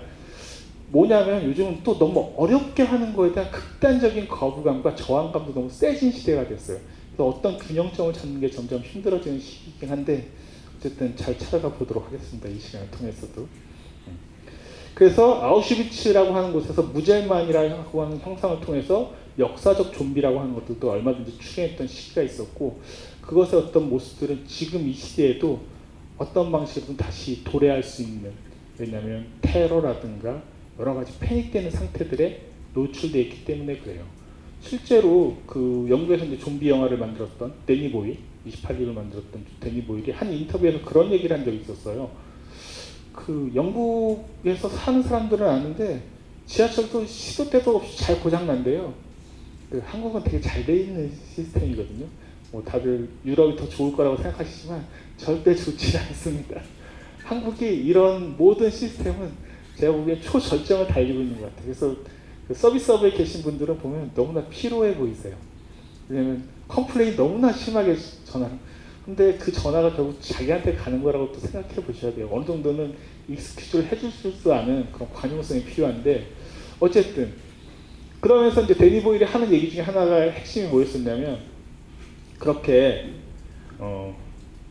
[0.88, 6.78] 뭐냐면 요즘은 또 너무 어렵게 하는 거에 대한 극단적인 거부감과 저항감도 너무 세진 시대가 됐어요.
[7.18, 10.28] 어떤 균형점을 찾는 게 점점 힘들어지는 시기이긴 한데
[10.76, 12.48] 어쨌든 잘 찾아가 보도록 하겠습니다.
[12.48, 13.46] 이 시간을 통해서도.
[14.94, 22.22] 그래서 아우슈비츠라고 하는 곳에서 무젤만이라고 하는 형상을 통해서 역사적 좀비라고 하는 것들도 얼마든지 추정했던 시기가
[22.22, 22.80] 있었고
[23.22, 25.60] 그것의 어떤 모습들은 지금 이 시대에도
[26.18, 28.32] 어떤 방식으로든 다시 도래할 수 있는
[28.78, 30.42] 왜냐하면 테러라든가
[30.78, 32.42] 여러 가지 패닉되는 상태들에
[32.74, 34.04] 노출되어 있기 때문에 그래요.
[34.62, 40.80] 실제로 그 영국에서 이제 좀비 영화를 만들었던 데니 보일, 28일을 만들었던 데니 보일이 한 인터뷰에서
[40.84, 42.10] 그런 얘기를 한 적이 있었어요.
[43.12, 46.02] 그 영국에서 사는 사람들은 아는데
[46.46, 48.94] 지하철도 시도 때도 없이 잘 고장난대요.
[49.70, 52.06] 그 한국은 되게 잘 돼 있는 시스템이거든요.
[52.52, 54.84] 뭐 다들 유럽이 더 좋을 거라고 생각하시지만
[55.16, 56.60] 절대 좋지 않습니다.
[57.24, 59.30] 한국이 이런 모든 시스템은
[59.76, 61.62] 제가 보기엔 초절정을 달리고 있는 것 같아요.
[61.64, 62.21] 그래서 그
[62.52, 65.36] 서비스업에 계신 분들은 보면 너무나 피로해 보이세요.
[66.08, 68.48] 왜냐면 complain 너무나 심하게 전화.
[69.04, 72.28] 근데 그 전화가 결국 자기한테 가는 거라고 또 생각해 보셔야 돼요.
[72.30, 72.94] 어느 정도는
[73.28, 76.26] 익스큐즈를 해줄 수 아는 그런 관용성이 필요한데
[76.78, 77.32] 어쨌든
[78.20, 81.40] 그러면서 이제 데니 보일이 하는 얘기 중에 하나가 핵심이 뭐였었냐면
[82.38, 83.10] 그렇게
[83.78, 84.16] 어,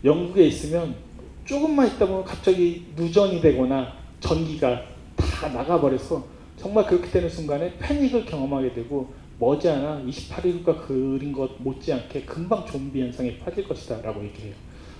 [0.03, 0.95] 영국에 있으면
[1.43, 4.83] 조금만 있다 보면 갑자기 누전이 되거나 전기가
[5.17, 6.25] 다 나가버려서
[6.61, 13.39] 정말 그렇게 되는 순간에 패닉을 경험하게 되고 머지않아 28일과 그린 것 못지않게 금방 좀비 현상에
[13.39, 14.53] 빠질 것이다 라고 얘기해요.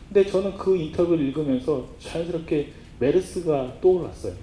[0.08, 4.34] 근데 저는 그 인터뷰를 읽으면서 자연스럽게 메르스가 떠올랐어요.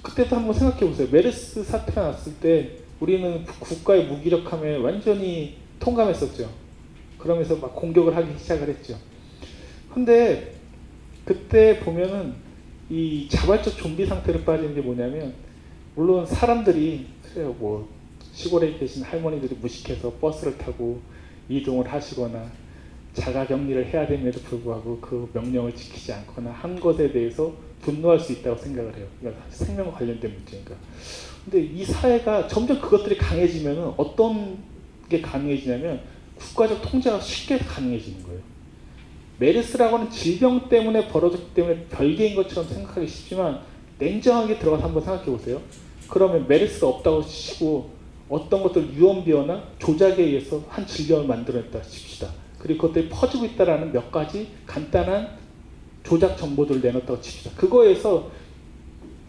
[0.00, 1.08] 그때도 한번 생각해 보세요.
[1.10, 6.48] 메르스 사태가 났을 때 우리는 국가의 무기력함에 완전히 통감했었죠.
[7.18, 8.96] 그러면서 막 공격을 하기 시작을 했죠.
[9.92, 10.54] 근데
[11.24, 12.34] 그때 보면은
[12.92, 15.32] 이 자발적 좀비 상태로 빠지는 게 뭐냐면
[15.94, 17.88] 물론 사람들이 그래요 뭐
[18.34, 21.00] 시골에 계신 할머니들이 무식해서 버스를 타고
[21.48, 22.52] 이동을 하시거나
[23.14, 28.58] 자가 격리를 해야 됨에도 불구하고 그 명령을 지키지 않거나 한 것에 대해서 분노할 수 있다고
[28.58, 29.06] 생각을 해요.
[29.20, 30.74] 그러니까 생명과 관련된 문제니까.
[31.44, 34.58] 근데 이 사회가 점점 그것들이 강해지면 어떤
[35.08, 36.00] 게 가능해지냐면
[36.36, 38.51] 국가적 통제가 쉽게 가능해지는 거예요.
[39.42, 43.60] 메르스라고 하는 질병 때문에 벌어졌기 때문에 별개인 것처럼 생각하기 쉽지만
[43.98, 45.60] 냉정하게 들어가서 한번 생각해 보세요.
[46.08, 47.90] 그러면 메르스가 없다고 치고
[48.28, 52.28] 어떤 것들 유언비어나 조작에 의해서 한 질병을 만들어냈다 칩시다.
[52.58, 55.36] 그리고 그것들이 퍼지고 있다라는 몇 가지 간단한
[56.04, 57.56] 조작 정보들을 내놨다고 칩시다.
[57.56, 58.30] 그거에서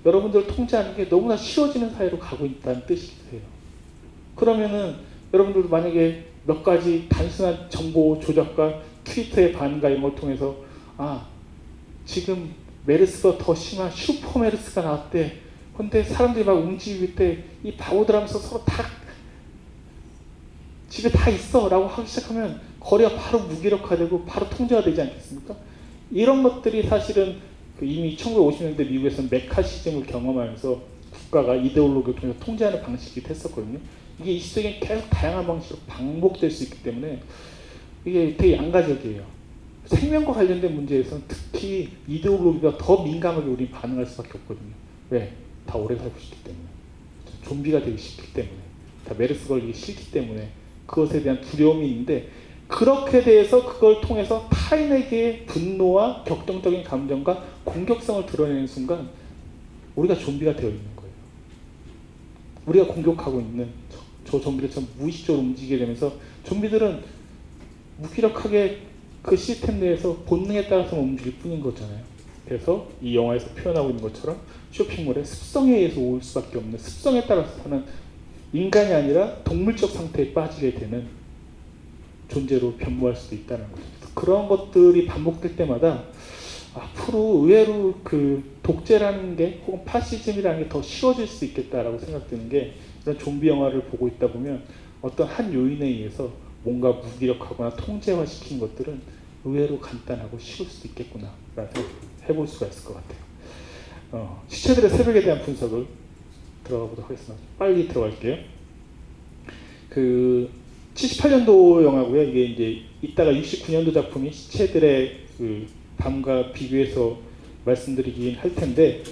[0.05, 3.41] 여러분들을 통제하는 게 너무나 쉬워지는 사회로 가고 있다는 뜻이세요.
[4.35, 4.95] 그러면은
[5.33, 10.55] 여러분들도 만약에 몇 가지 단순한 정보 조작과 트위터의 반가 이런 걸 통해서
[10.97, 11.27] 아
[12.05, 12.53] 지금
[12.85, 15.39] 메르스가 더 심한 슈퍼 메르스가 나왔대.
[15.77, 18.83] 근데 사람들이 막 움직이고 때이 바보들 하면서 서로 다
[20.89, 25.55] 집에 다 있어 라고 하기 시작하면 거리가 바로 무기력화되고 바로 통제가 되지 않겠습니까?
[26.11, 27.39] 이런 것들이 사실은
[27.79, 30.81] 그 이미 1950년대 미국에서는 메카시즘을 경험하면서
[31.11, 33.79] 국가가 이데올로기를 통해서 통제하는 방식이 됐었거든요.
[34.21, 37.21] 이게 이 시대에 계속 다양한 방식으로 반복될 수 있기 때문에
[38.05, 39.23] 이게 되게 양가적이에요.
[39.85, 44.73] 생명과 관련된 문제에서는 특히 이데올로기가 더 민감하게 우리 반응할 수밖에 없거든요.
[45.09, 45.33] 왜?
[45.65, 46.63] 다 오래 살고 싶기 때문에.
[47.43, 48.57] 좀비가 되기 싫기 때문에.
[49.05, 50.49] 다 메르스 걸리기 싫기 때문에.
[50.85, 52.29] 그것에 대한 두려움이 있는데
[52.67, 59.09] 그렇게 돼서 그걸 통해서 타인에게 분노와 격동적인 감정과 공격성을 드러내는 순간
[59.95, 61.13] 우리가 좀비가 되어 있는 거예요.
[62.65, 66.13] 우리가 공격하고 있는 저, 저 좀비들처럼 무의식적으로 움직이게 되면서
[66.45, 67.01] 좀비들은
[67.97, 68.79] 무기력하게
[69.21, 71.99] 그 시스템 내에서 본능에 따라서 움직일 뿐인 거잖아요.
[72.45, 74.37] 그래서 이 영화에서 표현하고 있는 것처럼
[74.71, 77.83] 쇼핑몰에 습성에 의해서 올 수밖에 없는 습성에 따라서 사는
[78.51, 81.07] 인간이 아니라 동물적 상태에 빠지게 되는
[82.27, 83.83] 존재로 변모할 수도 있다는 거죠.
[84.13, 86.03] 그런 것들이 반복될 때마다
[86.75, 92.73] 앞으로 의외로 그 독재라는 게 혹은 파시즘이라는 게 더 쉬워질 수 있겠다라고 생각되는 게
[93.03, 94.63] 이런 좀비 영화를 보고 있다 보면
[95.01, 96.31] 어떤 한 요인에 의해서
[96.63, 99.01] 뭔가 무기력하거나 통제화시킨 것들은
[99.45, 101.73] 의외로 간단하고 쉬울 수도 있겠구나라는
[102.27, 103.23] 해볼 수가 있을 것 같아요.
[104.11, 105.85] 어, 시체들의 새벽에 대한 분석을
[106.63, 107.43] 들어가 보도록 하겠습니다.
[107.57, 108.37] 빨리 들어갈게요.
[109.89, 110.49] 그
[110.95, 112.23] 78년도 영화고요.
[112.23, 117.17] 이게 이제 이따가 69년도 작품이 시체들의 그 밤과 비교해서
[117.65, 119.03] 말씀드리긴 할 텐데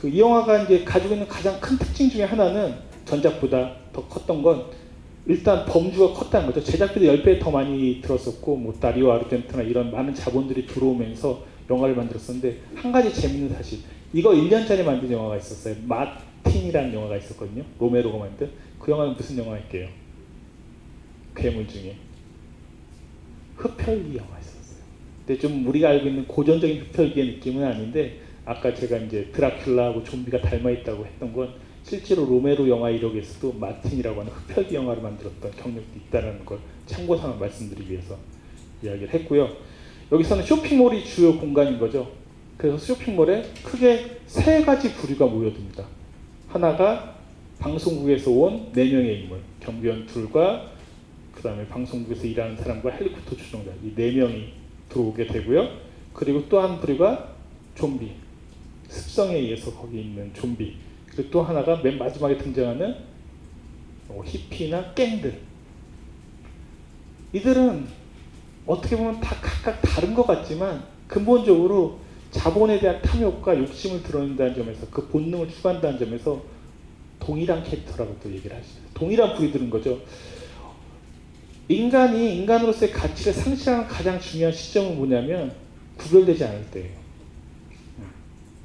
[0.00, 2.74] 그 이 영화가 이제 가지고 있는 가장 큰 특징 중에 하나는
[3.04, 4.66] 전작보다 더 컸던 건
[5.28, 6.64] 일단 범주가 컸다는 거죠.
[6.64, 12.90] 제작비도 10배 더 많이 들었었고 뭐 다리오 아르젠트나 이런 많은 자본들이 들어오면서 영화를 만들었었는데 한
[12.90, 13.80] 가지 재밌는 사실
[14.14, 15.76] 이거 1년 전에 만든 영화가 있었어요.
[15.86, 17.62] 마틴이라는 영화가 있었거든요.
[17.78, 18.50] 로메로가 만든
[18.80, 19.88] 그 영화는 무슨 영화일게요?
[21.36, 21.94] 괴물 중에
[23.56, 24.82] 흡혈귀 영화 있었어요.
[25.26, 30.70] 근데 좀 우리가 알고 있는 고전적인 흡혈귀의 느낌은 아닌데 아까 제가 이제 드라큘라하고 좀비가 닮아
[30.70, 36.58] 있다고 했던 건 실제로 로메로 영화 이력에서도 마틴이라고 하는 흡혈귀 영화를 만들었던 경력도 있다는 걸
[36.86, 38.16] 참고사항 말씀드리기 위해서
[38.82, 39.48] 이야기를 했고요.
[40.12, 42.10] 여기서는 쇼핑몰이 주요 공간인 거죠.
[42.58, 45.84] 그래서 쇼핑몰에 크게 세 가지 부류가 모여듭니다.
[46.48, 47.16] 하나가
[47.58, 50.70] 방송국에서 온 네 명의 인물, 경비원 둘과
[51.34, 54.52] 그 다음에 방송국에서 일하는 사람과 헬리콥터 추종자 이 네 명이
[54.90, 55.68] 들어오게 되고요.
[56.12, 57.32] 그리고 또 한 부류가
[57.76, 58.10] 좀비,
[58.88, 60.87] 습성에 의해서 거기 있는 좀비.
[61.30, 62.94] 또 하나가 맨 마지막에 등장하는
[64.08, 65.40] 뭐 히피나 갱들.
[67.32, 67.86] 이들은
[68.66, 71.98] 어떻게 보면 다 각각 다른 것 같지만 근본적으로
[72.30, 76.42] 자본에 대한 탐욕과 욕심을 드러낸다는 점에서 그 본능을 추구한다는 점에서
[77.18, 78.80] 동일한 캐릭터라고 또 얘기를 하시죠.
[78.94, 80.00] 동일한 부류들은 거죠.
[81.68, 85.52] 인간이 인간으로서의 가치를 상실하는 가장 중요한 시점은 뭐냐면
[85.96, 86.96] 구별되지 않을 때예요.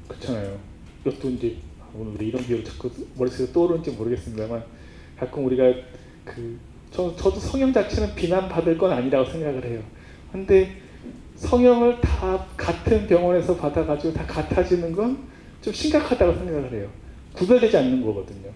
[0.08, 0.58] 그렇잖아요.
[1.04, 1.56] 이것도 이제
[1.98, 4.64] 오늘 왜 이런 비유를 자꾸 머릿속에 떠오르는지 모르겠습니다만
[5.18, 5.72] 가끔 우리가
[6.24, 6.58] 그
[6.90, 9.82] 저, 저도 성형 자체는 비난받을 건 아니라고 생각을 해요.
[10.32, 10.76] 근데
[11.36, 15.34] 성형을 다 같은 병원에서 받아가지고 다 같아지는 건
[15.64, 16.90] 좀 심각하다고 생각을 해요.
[17.32, 18.50] 구별되지 않는 거거든요.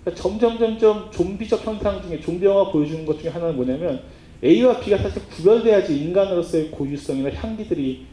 [0.00, 4.00] 그러니까 점점 점점 좀비적 현상 중에 좀비 영화 보여주는 것 중에 하나는 뭐냐면
[4.42, 8.06] A와 B가 사실 구별돼야지 인간으로서의 고유성이나 향기들이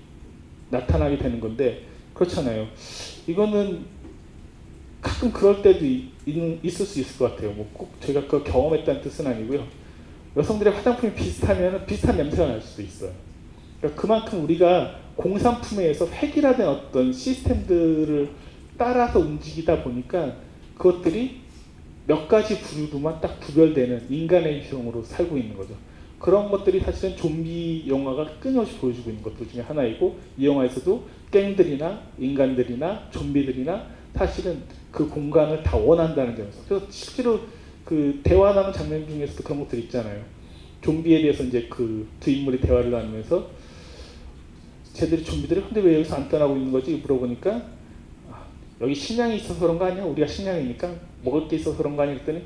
[0.70, 2.68] 나타나게 되는 건데 그렇잖아요.
[3.28, 3.86] 이거는
[5.04, 7.52] 가끔 그럴 때도 있, 있을 수 있을 것 같아요.
[7.52, 9.68] 뭐 꼭 제가 그 경험했다는 뜻은 아니고요.
[10.38, 13.12] 여성들의 화장품이 비슷하면 비슷한 냄새가 날 수도 있어요.
[13.80, 18.30] 그러니까 그만큼 우리가 공산품에 의해서 획일화된 어떤 시스템들을
[18.78, 20.38] 따라서 움직이다 보니까
[20.78, 21.42] 그것들이
[22.08, 25.76] 몇 가지 부류로만 딱 구별되는 인간의 유형으로 살고 있는 거죠.
[26.18, 33.10] 그런 것들이 사실은 좀비 영화가 끊임없이 보여주고 있는 것들 중에 하나이고 이 영화에서도 갱들이나 인간들이나
[33.12, 33.86] 좀비들이나
[34.16, 34.62] 사실은
[34.92, 37.40] 그 공간을 다 원한다는 점에서 그래서 실제로
[37.84, 40.24] 그 대화 나누는 장면 중에서도 그런 것들 있잖아요.
[40.82, 43.50] 좀비에 대해서 이제 그 두 인물이 대화를 나누면서
[44.94, 47.62] 쟤들이 좀비들이 근데 왜 여기서 안 떠나고 있는 거지 물어보니까
[48.32, 48.46] 아,
[48.80, 50.06] 여기 식량이 있어서 그런 거 아니야?
[50.06, 50.94] 우리가 식량이니까
[51.24, 52.16] 먹을 게 있어서 그런 거 아니야?
[52.16, 52.46] 그랬더니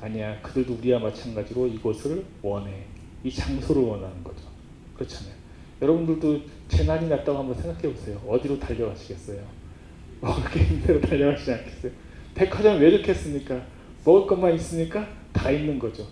[0.00, 2.84] 아니야 그들도 우리와 마찬가지로 이곳을 원해
[3.24, 4.44] 이 장소를 원하는 거죠
[4.94, 5.34] 그렇잖아요
[5.82, 9.40] 여러분들도 재난이 났다고 한번 생각해 보세요 어디로 달려가시겠어요?
[10.20, 11.92] 먹을 게 있는 대로 달려가시지 않겠어요?
[12.34, 13.62] 백화점 왜 좋겠습니까?
[14.04, 16.06] 먹을 것만 있으니까 다 있는 거죠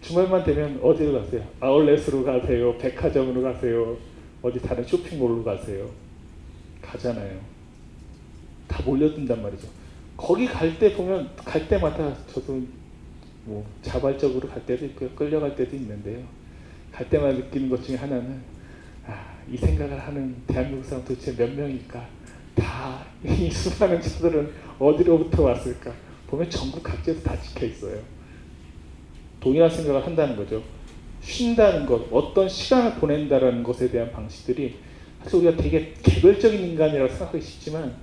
[0.00, 1.42] 주말만 되면 어디로 가세요?
[1.60, 2.76] 아울렛으로 가세요?
[2.78, 3.96] 백화점으로 가세요?
[4.42, 5.88] 어디 다른 쇼핑몰로 가세요?
[6.82, 7.40] 가잖아요.
[8.68, 9.66] 다 몰려든단 말이죠.
[10.16, 12.62] 거기 갈 때 보면 갈 때마다 저도
[13.46, 15.08] 뭐 자발적으로 갈 때도 있고요.
[15.10, 16.22] 끌려갈 때도 있는데요.
[16.92, 18.42] 갈 때마다 느끼는 것 중에 하나는
[19.06, 22.06] 아, 이 생각을 하는 대한민국 사람 도대체 몇 명일까?
[22.56, 25.92] 다 이 수많은 차들은 어디로부터 왔을까?
[26.26, 27.98] 보면 전국 각지에서 다 찍혀 있어요.
[29.40, 30.62] 동일한 생각을 한다는 거죠.
[31.22, 34.76] 쉰다는 것, 어떤 시간을 보낸다라는 것에 대한 방식들이
[35.22, 37.94] 사실 우리가 되게 개별적인 인간이라고 생각하기 쉽지만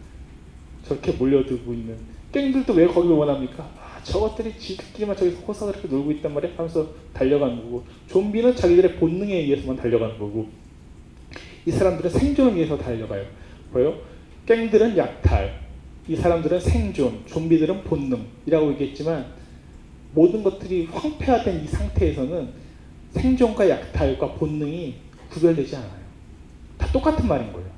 [0.87, 1.95] 저렇게 몰려들고 있는
[2.31, 3.69] 깽들도 왜 거기를 원합니까?
[3.77, 9.75] 아, 저것들이 지들끼리만 저기서 호사스럽게 놀고 있단 말이야 하면서 달려가는 거고 좀비는 자기들의 본능에 의해서만
[9.75, 10.49] 달려가는 거고
[11.67, 13.23] 이 사람들은 생존을 위해서 달려가요.
[13.71, 14.11] 뭐요?
[14.45, 15.59] 깽들은 약탈,
[16.07, 19.25] 이 사람들은 생존, 좀비들은 본능이라고 얘기했지만
[20.13, 22.49] 모든 것들이 황폐화된 이 상태에서는
[23.11, 24.95] 생존과 약탈과 본능이
[25.29, 26.01] 구별되지 않아요.
[26.77, 27.69] 다 똑같은 말인 거예요.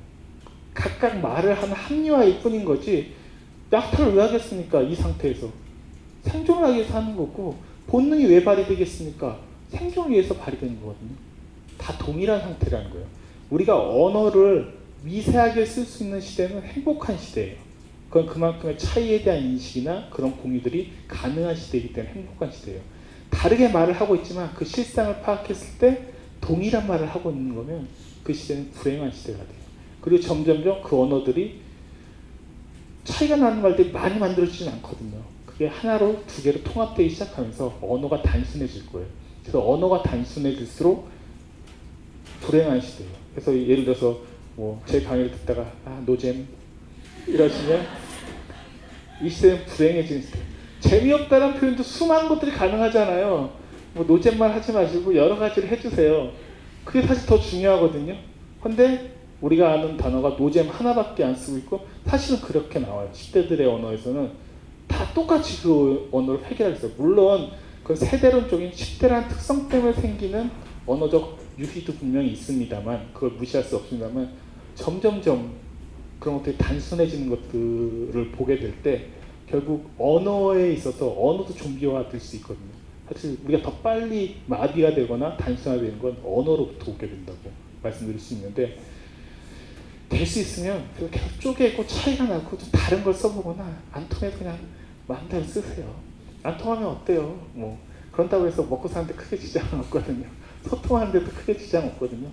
[0.72, 3.12] 각각 말을 하는 합리화일 뿐인 거지
[3.72, 4.82] 약탈을 왜 하겠습니까?
[4.82, 5.48] 이 상태에서.
[6.22, 7.56] 생존을 하기 위해서 하는 거고
[7.86, 9.38] 본능이 왜 발휘되겠습니까?
[9.68, 11.10] 생존을 위해서 발휘되는 거거든요.
[11.76, 13.06] 다 동일한 상태라는 거예요.
[13.50, 17.56] 우리가 언어를 미세하게 쓸 수 있는 시대는 행복한 시대예요.
[18.08, 22.80] 그건 그만큼의 차이에 대한 인식이나 그런 공유들이 가능한 시대이기 때문에 행복한 시대예요.
[23.30, 26.06] 다르게 말을 하고 있지만 그 실상을 파악했을 때
[26.40, 27.88] 동일한 말을 하고 있는 거면
[28.22, 29.64] 그 시대는 불행한 시대가 돼요.
[30.00, 31.60] 그리고 점점점 그 언어들이
[33.04, 35.22] 차이가 나는 말들이 많이 만들어지진 않거든요.
[35.44, 39.06] 그게 하나로 두 개로 통합되기 시작하면서 언어가 단순해질 거예요.
[39.42, 41.08] 그래서 언어가 단순해질수록
[42.40, 43.12] 불행한 시대예요.
[43.34, 46.46] 그래서 예를 들어서 뭐 제 강의를 듣다가 아 노잼
[47.26, 47.86] 이러시면
[49.22, 50.38] 이 시대는 불행해지는 시대.
[50.80, 53.50] 재미없다는 표현도 수많은 것들이 가능하잖아요.
[53.94, 56.30] 뭐 노잼만 하지 마시고 여러 가지를 해주세요.
[56.84, 58.14] 그게 사실 더 중요하거든요.
[58.60, 63.08] 근데 우리가 아는 단어가 노잼 하나밖에 안 쓰고 있고 사실은 그렇게 나와요.
[63.12, 64.30] 10대들의 언어에서는
[64.88, 66.92] 다 똑같이 그 언어를 해결하고 있어요.
[66.98, 67.50] 물론
[67.82, 70.50] 그 세대론적인 10대라는 특성 때문에 생기는
[70.86, 74.43] 언어적 유희도 분명히 있습니다만 그걸 무시할 수 없습니다만
[74.74, 75.52] 점점점
[76.20, 79.08] 그런 것들이 단순해지는 것들을 보게 될 때
[79.48, 82.72] 결국 언어에 있어서 언어도 좀비화 될 수 있거든요.
[83.12, 87.38] 사실 우리가 더 빨리 마비가 되거나 단순화되는 건 언어로부터 오게 된다고
[87.82, 88.78] 말씀드릴 수 있는데
[90.08, 94.58] 될 수 있으면 계속 쪼개고 차이가 나고 좀 다른 걸 써보거나 안 통해서 그냥
[95.06, 95.94] 마음대로 쓰세요.
[96.42, 97.46] 안 통하면 어때요?
[97.52, 97.78] 뭐
[98.12, 100.26] 그런다고 해서 먹고 사는데 크게 지장은 없거든요.
[100.66, 102.28] 소통하는데도 크게 지장 없거든요.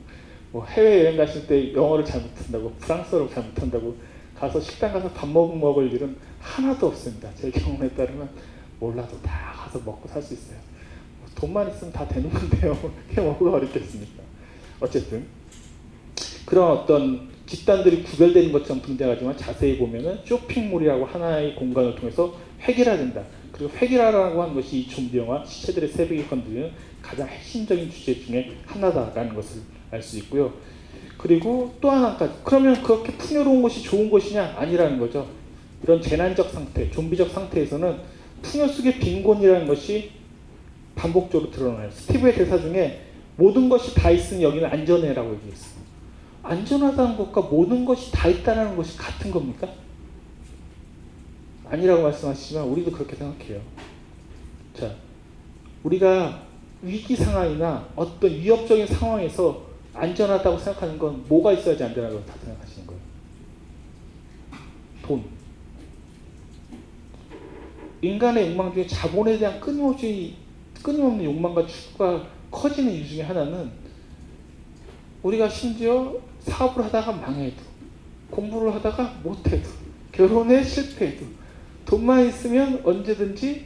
[0.52, 3.96] 뭐 해외 여행 가실 때 영어를 잘 못한다고 프랑스어를 잘 못한다고
[4.36, 7.30] 가서 식당 가서 밥 먹, 먹을 일은 하나도 없습니다.
[7.36, 8.30] 제 경험에 따르면
[8.80, 10.58] 몰라도 다 가서 먹고 살 수 있어요.
[11.20, 12.78] 뭐 돈만 있으면 다 되는 건데요.
[13.08, 14.24] 그게 뭐가 어렵겠습니까?
[14.80, 15.26] 어쨌든
[16.46, 23.24] 그런 어떤 집단들이 구별되는 것처럼 등장하지만 자세히 보면은 쇼핑몰이라고 하나의 공간을 통해서 획일화된다.
[23.52, 26.72] 그리고 획일화라고 하는 것이 이 좀비 영화 시체들의 새벽에 건드리는
[27.02, 30.54] 가장 핵심적인 주제 중에 하나다라는 것을 알 수 있고요.
[31.18, 35.28] 그리고 또 하나까지 그러면 그렇게 풍요로운 것이 좋은 것이냐 아니라는 거죠.
[35.84, 37.98] 이런 재난적 상태, 좀비적 상태에서는
[38.42, 40.12] 풍요 속의 빈곤이라는 것이
[40.96, 41.92] 반복적으로 드러나요.
[41.92, 43.06] 스티브의 대사 중에
[43.38, 45.82] 모든 것이 다 있으니 여기는 안전해라고 얘기했어요.
[46.44, 49.68] 안전하다는 것과 모든 것이 다 있다는 것이 같은 겁니까?
[51.70, 53.62] 아니라고 말씀하시지만 우리도 그렇게 생각해요.
[54.74, 54.96] 자,
[55.84, 56.44] 우리가
[56.82, 63.02] 위기 상황이나 어떤 위협적인 상황에서 안전하다고 생각하는 건 뭐가 있어야지 안전하다고 다 생각하시는 거예요?
[65.02, 65.24] 돈.
[68.02, 70.36] 인간의 욕망 중에 자본에 대한 끊임없이
[70.82, 73.70] 끊임없는 욕망과 추구가 커지는 이유 중에 하나는
[75.22, 77.58] 우리가 심지어 사업을 하다가 망해도
[78.32, 79.70] 공부를 하다가 못해도
[80.12, 81.26] 결혼에 실패해도
[81.86, 83.66] 돈만 있으면 언제든지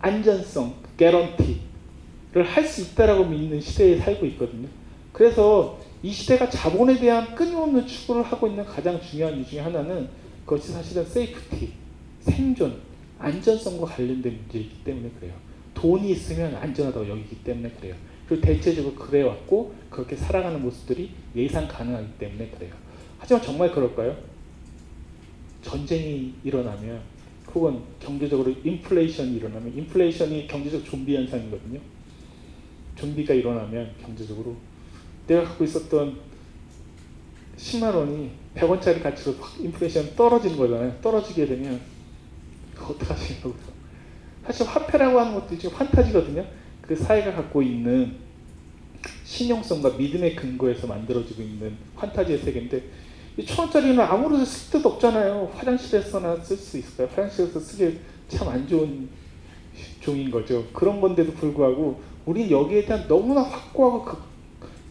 [0.00, 4.68] 안전성, 개런티를 할 수 있다라고 믿는 시대에 살고 있거든요.
[5.16, 10.10] 그래서 이 시대가 자본에 대한 끊임없는 추구를 하고 있는 가장 중요한 이유 중에 하나는
[10.44, 11.72] 그것이 사실은 safety,
[12.20, 12.78] 생존,
[13.18, 15.32] 안전성과 관련된 문제이기 때문에 그래요.
[15.72, 17.94] 돈이 있으면 안전하다고 여기기 때문에 그래요.
[18.28, 22.74] 그리고 대체적으로 그래왔고 그렇게 살아가는 모습들이 예상 가능하기 때문에 그래요.
[23.18, 24.14] 하지만 정말 그럴까요?
[25.62, 27.00] 전쟁이 일어나면
[27.54, 31.80] 혹은 경제적으로 인플레이션이 일어나면 인플레이션이 경제적 좀비 현상이거든요.
[32.96, 34.56] 좀비가 일어나면 경제적으로
[35.26, 36.16] 내가 갖고 있었던
[37.56, 40.98] 10만 원이 100원짜리 가치로 확 인플레이션 떨어지는 거잖아요.
[41.02, 41.80] 떨어지게 되면
[42.78, 43.54] 어떡하시냐고요.
[44.44, 46.44] 사실 화폐라고 하는 것도 지금 환타지거든요.
[46.82, 48.16] 그 사회가 갖고 있는
[49.24, 52.82] 신용성과 믿음의 근거에서 만들어지고 있는 환타지의 세계인데
[53.38, 55.50] 이 천원짜리는 아무런 쓸데도 없잖아요.
[55.54, 57.08] 화장실에서나 쓸 수 있을까요?
[57.08, 57.98] 화장실에서 쓰기
[58.28, 59.08] 참 안 좋은
[60.00, 60.64] 종인 거죠.
[60.72, 64.16] 그런 건데도 불구하고 우리는 여기에 대한 너무나 확고하고 그,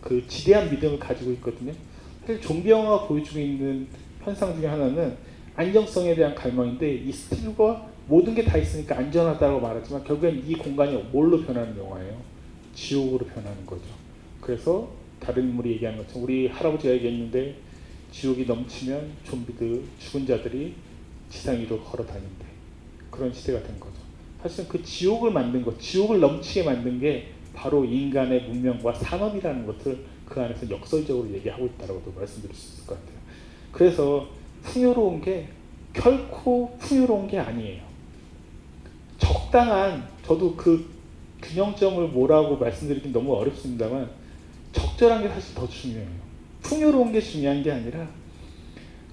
[0.06, 1.74] 그 지대한 믿음을 가지고 있거든요.
[2.22, 3.88] 사실 좀비 영화가 보여주고 있는
[4.24, 5.18] 현상 중에 하나는
[5.56, 11.42] 안정성에 대한 갈망인데 이 스티브가 모든 게 다 있으니까 안전하다고 말하지만 결국엔 이 공간이 뭘로
[11.42, 12.22] 변하는 영화예요?
[12.76, 13.82] 지옥으로 변하는 거죠.
[14.40, 17.56] 그래서 다른 인물이 얘기하는 것처럼 우리 할아버지가 얘기했는데
[18.12, 20.76] 지옥이 넘치면 좀비들, 죽은 자들이
[21.32, 22.46] 지상 위로 걸어 다닌대.
[23.10, 23.96] 그런 시대가 된 거죠.
[24.44, 30.42] 사실은 그 지옥을 만든 것, 지옥을 넘치게 만든 게 바로 인간의 문명과 산업이라는 것을 그
[30.42, 33.18] 안에서 역설적으로 얘기하고 있다고도 말씀드릴 수 있을 것 같아요.
[33.72, 34.28] 그래서
[34.64, 35.48] 풍요로운 게
[35.94, 37.84] 결코 풍요로운 게 아니에요.
[39.18, 40.86] 적당한 저도 그
[41.42, 44.10] 균형점을 뭐라고 말씀드리긴 너무 어렵습니다만
[44.72, 46.10] 적절한 게 사실 더 중요해요.
[46.62, 48.08] 풍요로운 게 중요한 게 아니라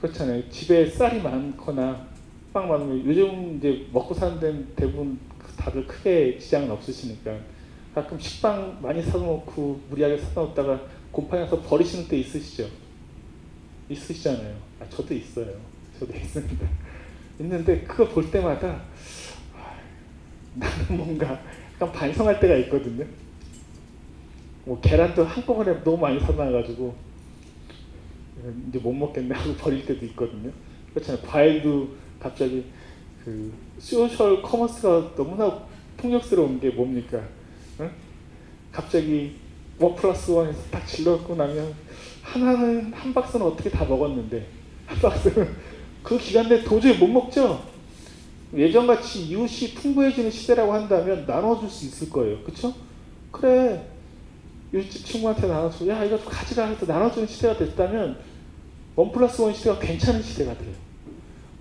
[0.01, 0.49] 그렇잖아요.
[0.51, 2.09] 집에 쌀이 많거나
[2.53, 5.19] 빵 많으면 요즘 이제 먹고 사는 데는 대부분
[5.57, 7.37] 다들 크게 지장은 없으시니까
[7.95, 10.81] 가끔 식빵 많이 사놓고 무리하게 사놓다가
[11.11, 12.67] 곰팡이서 버리시는 때 있으시죠?
[13.91, 14.57] 있으시잖아요.
[14.81, 15.55] 아, 저도 있어요.
[15.99, 16.67] 저도 있습니다.
[17.41, 18.83] 있는데 그거 볼 때마다
[19.55, 19.77] 아,
[20.55, 21.39] 나는 뭔가
[21.75, 23.05] 약간 반성할 때가 있거든요.
[24.65, 26.95] 뭐 계란도 한꺼번에 너무 많이 사놔가지고
[28.69, 30.51] 이제 못 먹겠네 하고 버릴 때도 있거든요.
[30.95, 31.23] 그렇잖아요.
[31.27, 31.89] 과일도
[32.19, 32.65] 갑자기
[33.25, 35.67] 그 social commerce가 너무나
[35.97, 37.23] 폭력스러운 게 뭡니까?
[38.73, 38.77] 응?
[38.83, 39.37] 갑자기
[39.79, 41.75] one plus one에서 딱 질렀고 나면
[42.23, 44.47] 하나는 한 박스는 어떻게 다 먹었는데
[44.87, 45.49] 한 박스는
[46.03, 47.63] 그 기간 내에 도저히 못 먹죠.
[48.55, 52.43] 예전같이 이웃이 풍부해지는 시대라고 한다면 나눠줄 수 있을 거예요.
[52.43, 52.75] 그쵸?
[53.31, 53.89] 그래
[54.75, 58.19] 이웃집 친구한테 나눠줘 야 이거 좀 가지라 해서 나눠주는 시대가 됐다면
[58.95, 60.75] one plus one 시대가 괜찮은 시대가 돼요.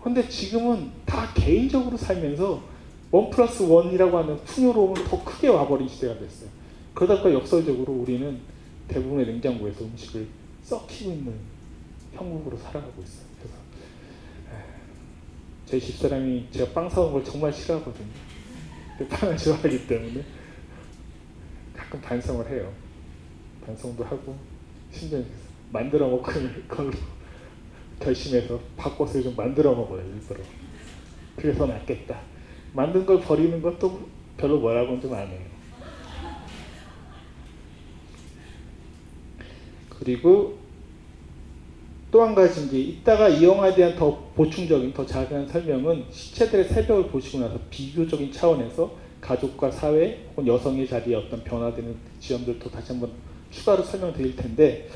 [0.04, 2.62] 근데 지금은 다 개인적으로 살면서
[3.12, 6.50] one plus one이라고 하는 풍요로움을 더 크게 와버린 시대가 됐어요.
[6.94, 8.40] 그러다 보니까 역설적으로 우리는
[8.88, 10.28] 대부분의 냉장고에서 음식을
[10.64, 11.34] 썩히고 있는
[12.14, 13.26] 형국으로 살아가고 있어요.
[13.40, 13.56] 그래서
[15.66, 18.08] 제 집사람이 제가 빵 사온 걸 정말 싫어하거든요.
[19.10, 20.24] 빵을 좋아하기 때문에
[21.76, 22.72] 가끔 반성을 해요.
[23.66, 24.36] 반성도 하고
[24.92, 25.22] 심지어
[25.72, 26.92] 만들어 먹을 걸로
[28.00, 30.42] 결심해서 바꿔서 좀 만들어 먹어요 일부러.
[31.36, 32.20] 그래서 낫겠다.
[32.74, 35.51] 만든 걸 버리는 것도 별로 뭐라고는 좀 안 해요.
[40.02, 40.58] 그리고
[42.12, 47.08] 또 한 가지 이제 이따가 이 영화에 대한 더 보충적인 더 자세한 설명은 시체들의 새벽을
[47.08, 48.92] 보시고 나서 비교적인 차원에서
[49.22, 53.12] 가족과 사회 혹은 여성의 자리에 어떤 변화되는 지점들도 다시 한번
[53.52, 54.90] 추가로 설명드릴 텐데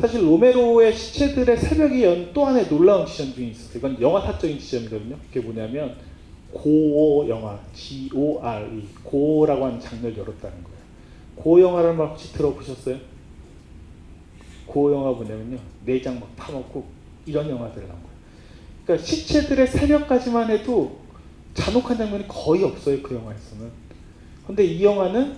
[0.00, 3.78] 사실 로메로의 시체들의 새벽이 연 또 하나의 놀라운 지점 중에 있었어요.
[3.78, 5.16] 이건 영화사적인 지점이거든요.
[5.28, 5.96] 그게 뭐냐면
[6.52, 10.78] 고어 영화, G-O-R-E, 고어라고 하는 장르를 열었다는 거예요.
[11.36, 12.96] 고어 영화라는 말 혹시 들어보셨어요?
[14.66, 15.58] 고어 영화 뭐냐면요.
[15.84, 16.84] 내장 막 파먹고
[17.26, 18.14] 이런 영화들 나온 거예요.
[18.84, 20.98] 그러니까 시체들의 새벽까지만 해도
[21.54, 23.02] 잔혹한 장면이 거의 없어요.
[23.02, 23.70] 그 영화에서는.
[24.46, 25.36] 근데 이 영화는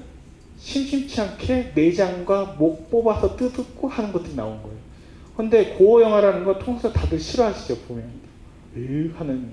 [0.59, 4.77] 심심치 않게 내장과 목 뽑아서 뜯고 하는 것들이 나온 거예요.
[5.37, 8.11] 근데 고어 영화라는 거 통해서 다들 싫어하시죠 보면
[8.75, 9.51] 으 하는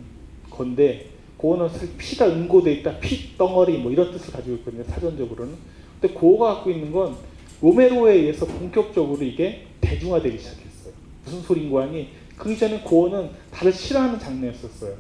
[0.50, 5.56] 건데 고어는 사실 피가 응고돼 있다 피 덩어리 뭐 이런 뜻을 가지고 있거든요 사전적으로는
[6.00, 7.16] 근데 고어가 갖고 있는 건
[7.64, 10.94] 로메로에 의해서 본격적으로 이게 대중화되기 시작했어요
[11.26, 14.96] 무슨 소린고 하니 그 이전에 고어는 다들 싫어하는 장르였었어요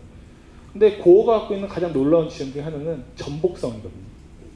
[0.71, 4.03] 근데 고어가 갖고 있는 가장 놀라운 지점 중에 하나는 전복성이거든요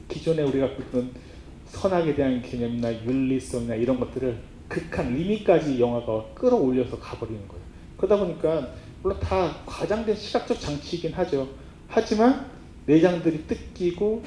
[0.08, 1.04] 기존에 우리가 갖고
[1.68, 4.36] 선악에 대한 개념이나 윤리성이나 이런 것들을
[4.68, 7.62] 극한 리미까지 영화가 끌어올려서 가버리는 거예요.
[7.96, 11.48] 그러다 보니까 물론 다 과장된 시각적 장치이긴 하죠.
[11.88, 12.46] 하지만
[12.86, 14.22] 내장들이 뜯기고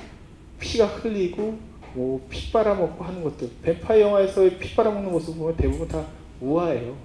[0.60, 1.58] 피가 흘리고
[1.94, 6.06] 뭐 피 빨아먹고 하는 것들 뱀파이어 영화에서의 피 빨아먹는 모습 보면 대부분 다
[6.40, 6.96] 우아해요.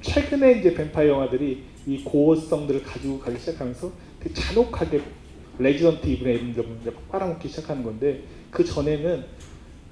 [0.00, 3.90] 최근에 이제 뱀파이어 영화들이 이 gore성들을 가지고 가기 시작하면서
[4.20, 5.00] 되게 잔혹하게
[5.58, 9.24] Resident Evil의 이름들 빨아먹기 시작하는 건데 그 전에는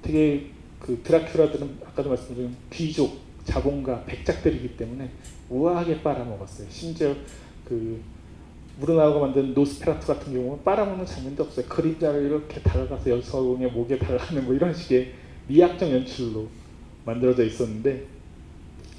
[0.01, 0.47] 되게
[0.79, 5.09] 그 드라큘라들은 아까도 말씀드린 귀족, 자본가, 백작들이기 때문에
[5.49, 6.67] 우아하게 빨아먹었어요.
[6.69, 7.15] 심지어
[7.65, 8.01] 그
[8.79, 11.65] 무르나우가 만든 노스페라투 같은 경우는 빨아먹는 장면도 없어요.
[11.67, 15.13] 그림자를 이렇게 다가가서 여성의 목에 달라는 뭐 이런 식의
[15.47, 16.47] 미학적 연출로
[17.05, 18.05] 만들어져 있었는데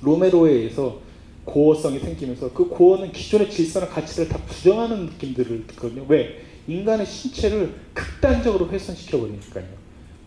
[0.03, 1.01] 로메로에 의해서
[1.45, 6.05] 고어성이 생기면서 그 고어는 기존의 질서나 가치를 다 부정하는 느낌들을 듣거든요.
[6.09, 6.43] 왜?
[6.67, 9.65] 인간의 신체를 극단적으로 훼손시켜 버리니까요.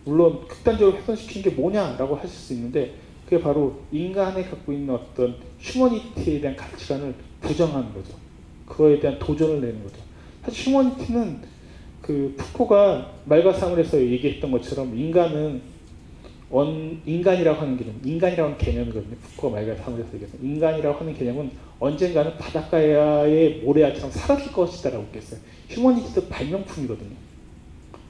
[0.04, 6.40] 물론 극단적으로 훼손시킨 게 뭐냐라고 하실 수 있는데 그게 바로 인간이 갖고 있는 어떤 휴머니티에
[6.40, 8.21] 대한 가치관을 부정하는 거죠.
[8.72, 9.96] 그거에 대한 도전을 내는 거죠.
[10.42, 11.40] 사실 휴머니티는
[12.00, 15.60] 그 푸코가 말과 사물에서 얘기했던 것처럼 인간은
[16.50, 19.14] 원, 인간이라고 하는 개념, 인간이라고 하는 개념이거든요.
[19.16, 25.40] 푸코가 말과 사물에서 얘기했던 인간이라고 하는 개념은 언젠가는 바닷가의 모래알처럼 사라질 것이다라고 했어요.
[25.68, 27.16] 휴머니티도 발명품이거든요.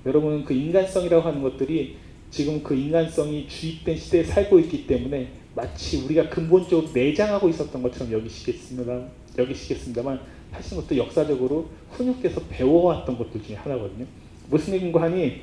[0.06, 1.96] 여러분은 그 인간성이라고 하는 것들이
[2.30, 9.02] 지금 그 인간성이 주입된 시대에 살고 있기 때문에 마치 우리가 근본적으로 내장하고 있었던 것처럼 여기시겠습니다.
[9.38, 10.20] 여기시겠습니다만
[10.52, 14.06] 사실 것도 역사적으로 훈육돼서 배워왔던 것들 중에 하나거든요.
[14.50, 15.40] 무슨 얘기인고 하니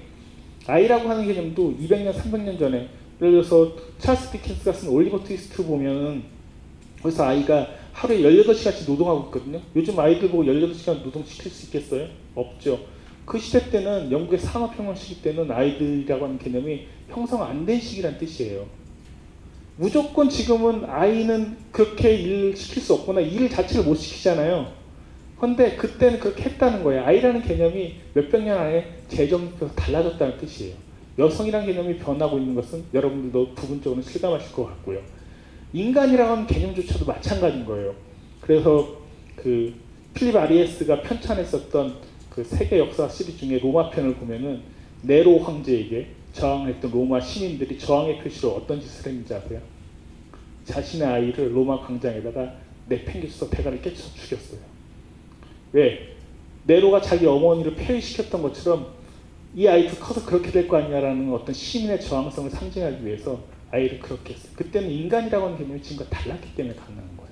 [0.68, 2.90] 아이라고 하는 개념도 200년, 300년 전에
[3.22, 6.23] 예를 들어서 찰스 디킨스가 쓴 올리버 트위스트 보면은
[7.02, 9.61] 그래서 아이가 하루에 18시간씩 노동하고 있거든요.
[9.76, 12.07] 요즘 아이들 보고 18시간 노동시킬 수 있겠어요?
[12.36, 12.80] 없죠.
[13.26, 18.65] 그 시대 때는 영국의 산업혁명 시기 때는 아이들이라고 하는 개념이 형성 안 된 시기란 뜻이에요.
[19.77, 24.78] 무조건 지금은 아이는 그렇게 일 시킬 수 없거나 일 자체를 못 시키잖아요.
[25.40, 27.06] 근데 그때는 그렇게 했다는 거예요.
[27.06, 30.76] 아이라는 개념이 몇백 년 안에 재정비해서 달라졌다는 뜻이에요.
[31.18, 34.99] 여성이라는 개념이 변하고 있는 것은 여러분들도 부분적으로 실감하실 것 같고요.
[35.72, 37.95] 인간이라고 하는 개념조차도 마찬가지인 거예요.
[38.41, 38.98] 그래서
[39.36, 39.74] 그
[40.14, 41.95] 필립 아리에스가 편찬했었던
[42.30, 44.61] 그 세계 역사 시리즈 중에 로마 편을 보면은
[45.03, 49.61] 네로 황제에게 저항했던 로마 시민들이 저항의 표시로 어떤 짓을 했는지 아세요?
[50.66, 52.56] 자신의 아이를 로마 광장에다가
[52.88, 54.69] 내팽개쳐서 대가를 깨쳐서 죽였어요.
[55.72, 56.16] 왜?
[56.66, 58.88] 네로가 자기 어머니를 폐위시켰던 것처럼
[59.56, 63.40] 이 아이도 커서 그렇게 될 거 아니냐라는 어떤 시민의 저항성을 상징하기 위해서
[63.72, 64.52] 아이를 그렇게 했어요.
[64.56, 67.30] 그때는 인간이라고 하는 개념이 지금과 달랐기 때문에 가능한 거예요.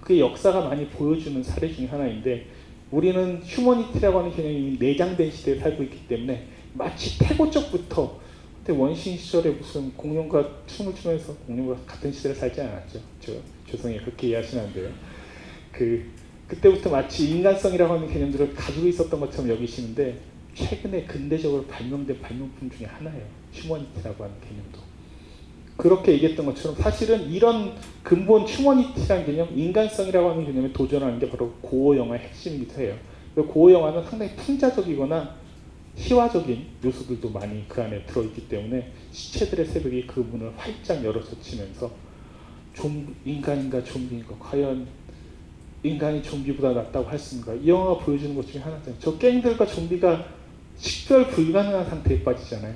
[0.00, 2.46] 그 역사가 많이 보여주는 사례 중에 하나인데
[2.90, 8.20] 우리는 휴머니티라고 하는 개념이 내장된 시대에 살고 있기 때문에 마치 태고적부터
[8.58, 13.00] 그때 원신 시절에 무슨 공룡과 춤을 추면서 공룡과 같은 시대를 살지 않았죠.
[13.20, 13.32] 저
[13.70, 14.90] 죄송해요 그렇게 이해하시는데요.
[15.76, 16.04] 그
[16.48, 20.16] 그때부터 마치 인간성이라고 하는 개념들을 가지고 있었던 것처럼 여기시는데
[20.54, 23.26] 최근에 근대적으로 발명된 발명품 중에 하나예요.
[23.52, 24.78] 휴머니티라고 하는 개념도.
[25.76, 31.96] 그렇게 얘기했던 것처럼 사실은 이런 근본 휴머니티라는 개념, 인간성이라고 하는 개념에 도전하는 게 바로 고어
[31.96, 32.96] 영화의 핵심이기도 해요.
[33.34, 35.36] 고어 영화는 상당히 풍자적이거나
[35.96, 41.90] 희화적인 요소들도 많이 그 안에 들어있기 때문에 시체들의 새벽이 그 문을 활짝 열어젖히면서
[42.72, 44.86] 좀 인간인가 좀비인가 과연
[45.86, 48.96] 인간이 좀비보다 낫다고 할 수 있는가 이 영화가 보여주는 것 중에 하나잖아요.
[49.00, 50.24] 저 갱들과 좀비가
[50.76, 52.74] 식별 불가능한 상태에 빠지잖아요.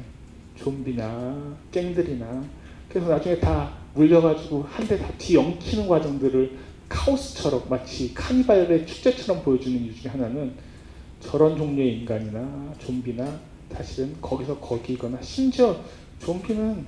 [0.57, 2.45] 좀비나 갱들이나
[2.89, 6.59] 그래서 나중에 다 물려가지고 한 대 다 뒤엉키는 과정들을
[6.89, 10.53] 카오스처럼 마치 카니발의 축제처럼 보여주는 이유 중에 하나는
[11.20, 13.39] 저런 종류의 인간이나 좀비나
[13.73, 15.77] 사실은 거기서 거기거나 심지어
[16.20, 16.85] 좀비는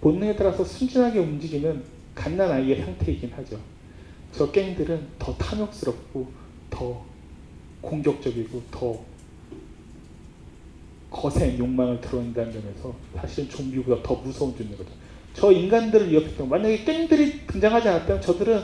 [0.00, 1.82] 본능에 따라서 순진하게 움직이는
[2.14, 3.58] 갓난 아이의 상태이긴 하죠.
[4.36, 6.26] 저 갱들은 더 탐욕스럽고
[6.70, 7.04] 더
[7.80, 8.98] 공격적이고 더
[11.10, 14.96] 거센 욕망을 드러낸다는 점에서 사실은 좀비보다 더 무서운 존재거든요.
[15.34, 18.62] 저 인간들을 위협했던 만약에 갱들이 등장하지 않았다면 저들은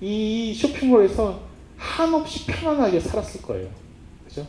[0.00, 1.40] 이 쇼핑몰에서
[1.76, 3.68] 한없이 편안하게 살았을 거예요.
[4.26, 4.46] 그죠?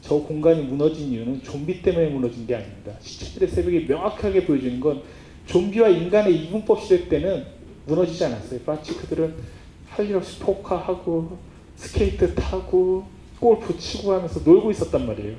[0.00, 2.92] 저 공간이 무너진 이유는 좀비 때문에 무너진 게 아닙니다.
[3.00, 5.02] 시체들의 새벽이 명확하게 보여주는 건
[5.46, 7.44] 좀비와 인간의 이분법 시대 때는
[7.86, 8.60] 무너지지 않았어요.
[8.64, 9.34] 마치 그들은
[9.96, 11.36] 할 일 없이 포카하고
[11.76, 13.06] 스케이트 타고
[13.38, 15.36] 골프 치고 하면서 놀고 있었단 말이에요.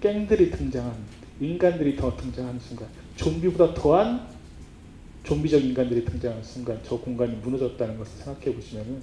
[0.00, 0.92] 갱들이 등장한
[1.40, 4.26] 인간들이 더 등장하는 순간 좀비보다 더한
[5.22, 9.00] 좀비적 인간들이 등장하는 순간 저 공간이 무너졌다는 것을 생각해 보시면은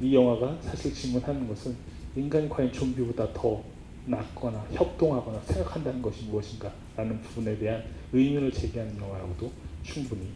[0.00, 1.76] 이 영화가 사실 질문하는 것은
[2.16, 3.62] 인간이 과연 좀비보다 더
[4.06, 9.52] 낫거나 협동하거나 생각한다는 것이 무엇인가 라는 부분에 대한 의문을 제기하는 영화라고도
[9.84, 10.30] 충분히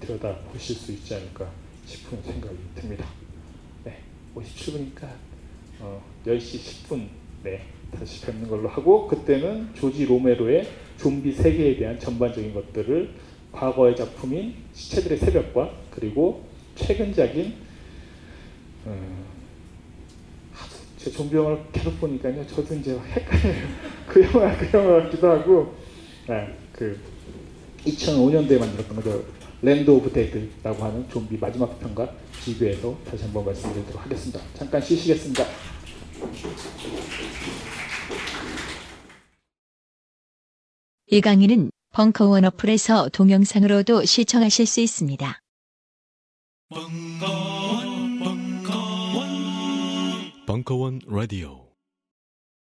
[0.00, 1.48] 들여다 보실 수 있지 않을까
[1.86, 3.19] 싶은 생각이 듭니다.
[4.34, 5.08] 네, 57분이니까
[5.80, 7.08] 어, 10시 10분
[7.42, 13.10] 네, 다시 뵙는 걸로 하고 그때는 조지 로메로의 좀비 세계에 대한 전반적인 것들을
[13.52, 16.46] 과거의 작품인 시체들의 새벽과 그리고
[16.76, 17.54] 최근작인
[18.84, 19.24] 어,
[20.96, 23.68] 제 좀비 영화를 계속 보니까요 저도 이제 헷갈려요.
[24.06, 25.74] 그 영화 그 영화 같기도 하고
[26.28, 26.98] 네, 그
[27.86, 34.40] 2005년도에 만들었던 그 Land of Dead라고 하는 좀비 마지막 편과 비교해서 다시 한번 말씀드리도록 하겠습니다.
[34.54, 35.44] 잠깐 쉬시겠습니다.
[41.08, 45.40] 이 강의는 벙커원 어플에서 동영상으로도 시청하실 수 있습니다.
[46.70, 49.26] 벙커원, 벙커원,
[50.46, 51.59] 벙커원 라디오.